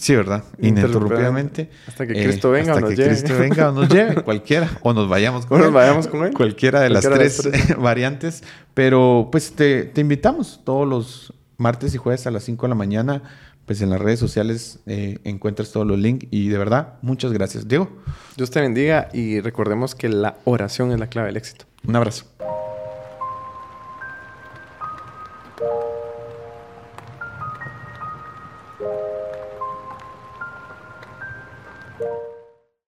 Sí, 0.00 0.16
¿verdad? 0.16 0.42
Ininterrumpidamente. 0.58 1.68
Hasta 1.86 2.06
que 2.06 2.14
Eh, 2.14 2.24
Cristo 2.24 2.50
venga 2.50 2.72
o 2.72 2.76
hasta 2.76 2.80
nos 2.80 2.90
que 2.90 2.96
lleve. 2.96 3.08
Cristo 3.10 3.38
venga 3.38 3.68
o 3.68 3.72
nos 3.72 3.88
lleve, 3.90 4.14
cualquiera. 4.24 4.70
O 4.80 4.94
nos 4.94 5.08
vayamos 5.10 5.44
con 5.44 5.58
O 5.58 5.58
nos 5.60 5.68
él. 5.68 5.74
vayamos 5.74 6.06
con 6.08 6.24
él. 6.24 6.32
Cualquiera 6.32 6.80
de 6.80 6.88
las 6.88 7.04
de 7.04 7.10
tres, 7.10 7.42
variantes. 7.78 8.42
Pero 8.72 9.28
pues 9.30 9.52
te, 9.52 9.84
te 9.84 10.00
invitamos 10.00 10.62
todos 10.64 10.88
los 10.88 11.34
martes 11.58 11.94
y 11.94 11.98
jueves 11.98 12.26
a 12.26 12.30
las 12.30 12.44
5 12.44 12.64
de 12.66 12.68
la 12.70 12.74
mañana 12.74 13.22
pues 13.66 13.82
en 13.82 13.90
las 13.90 14.00
redes 14.00 14.18
sociales 14.18 14.80
eh, 14.86 15.18
encuentras 15.22 15.70
todos 15.70 15.86
los 15.86 15.96
links 15.98 16.26
y 16.32 16.48
de 16.48 16.58
verdad, 16.58 16.94
muchas 17.02 17.32
gracias. 17.32 17.68
Diego. 17.68 17.88
Dios 18.36 18.50
te 18.50 18.60
bendiga 18.60 19.10
y 19.12 19.38
recordemos 19.40 19.94
que 19.94 20.08
la 20.08 20.38
oración 20.44 20.90
es 20.90 20.98
la 20.98 21.06
clave 21.08 21.28
del 21.28 21.36
éxito. 21.36 21.66
Un 21.86 21.94
abrazo. 21.94 22.24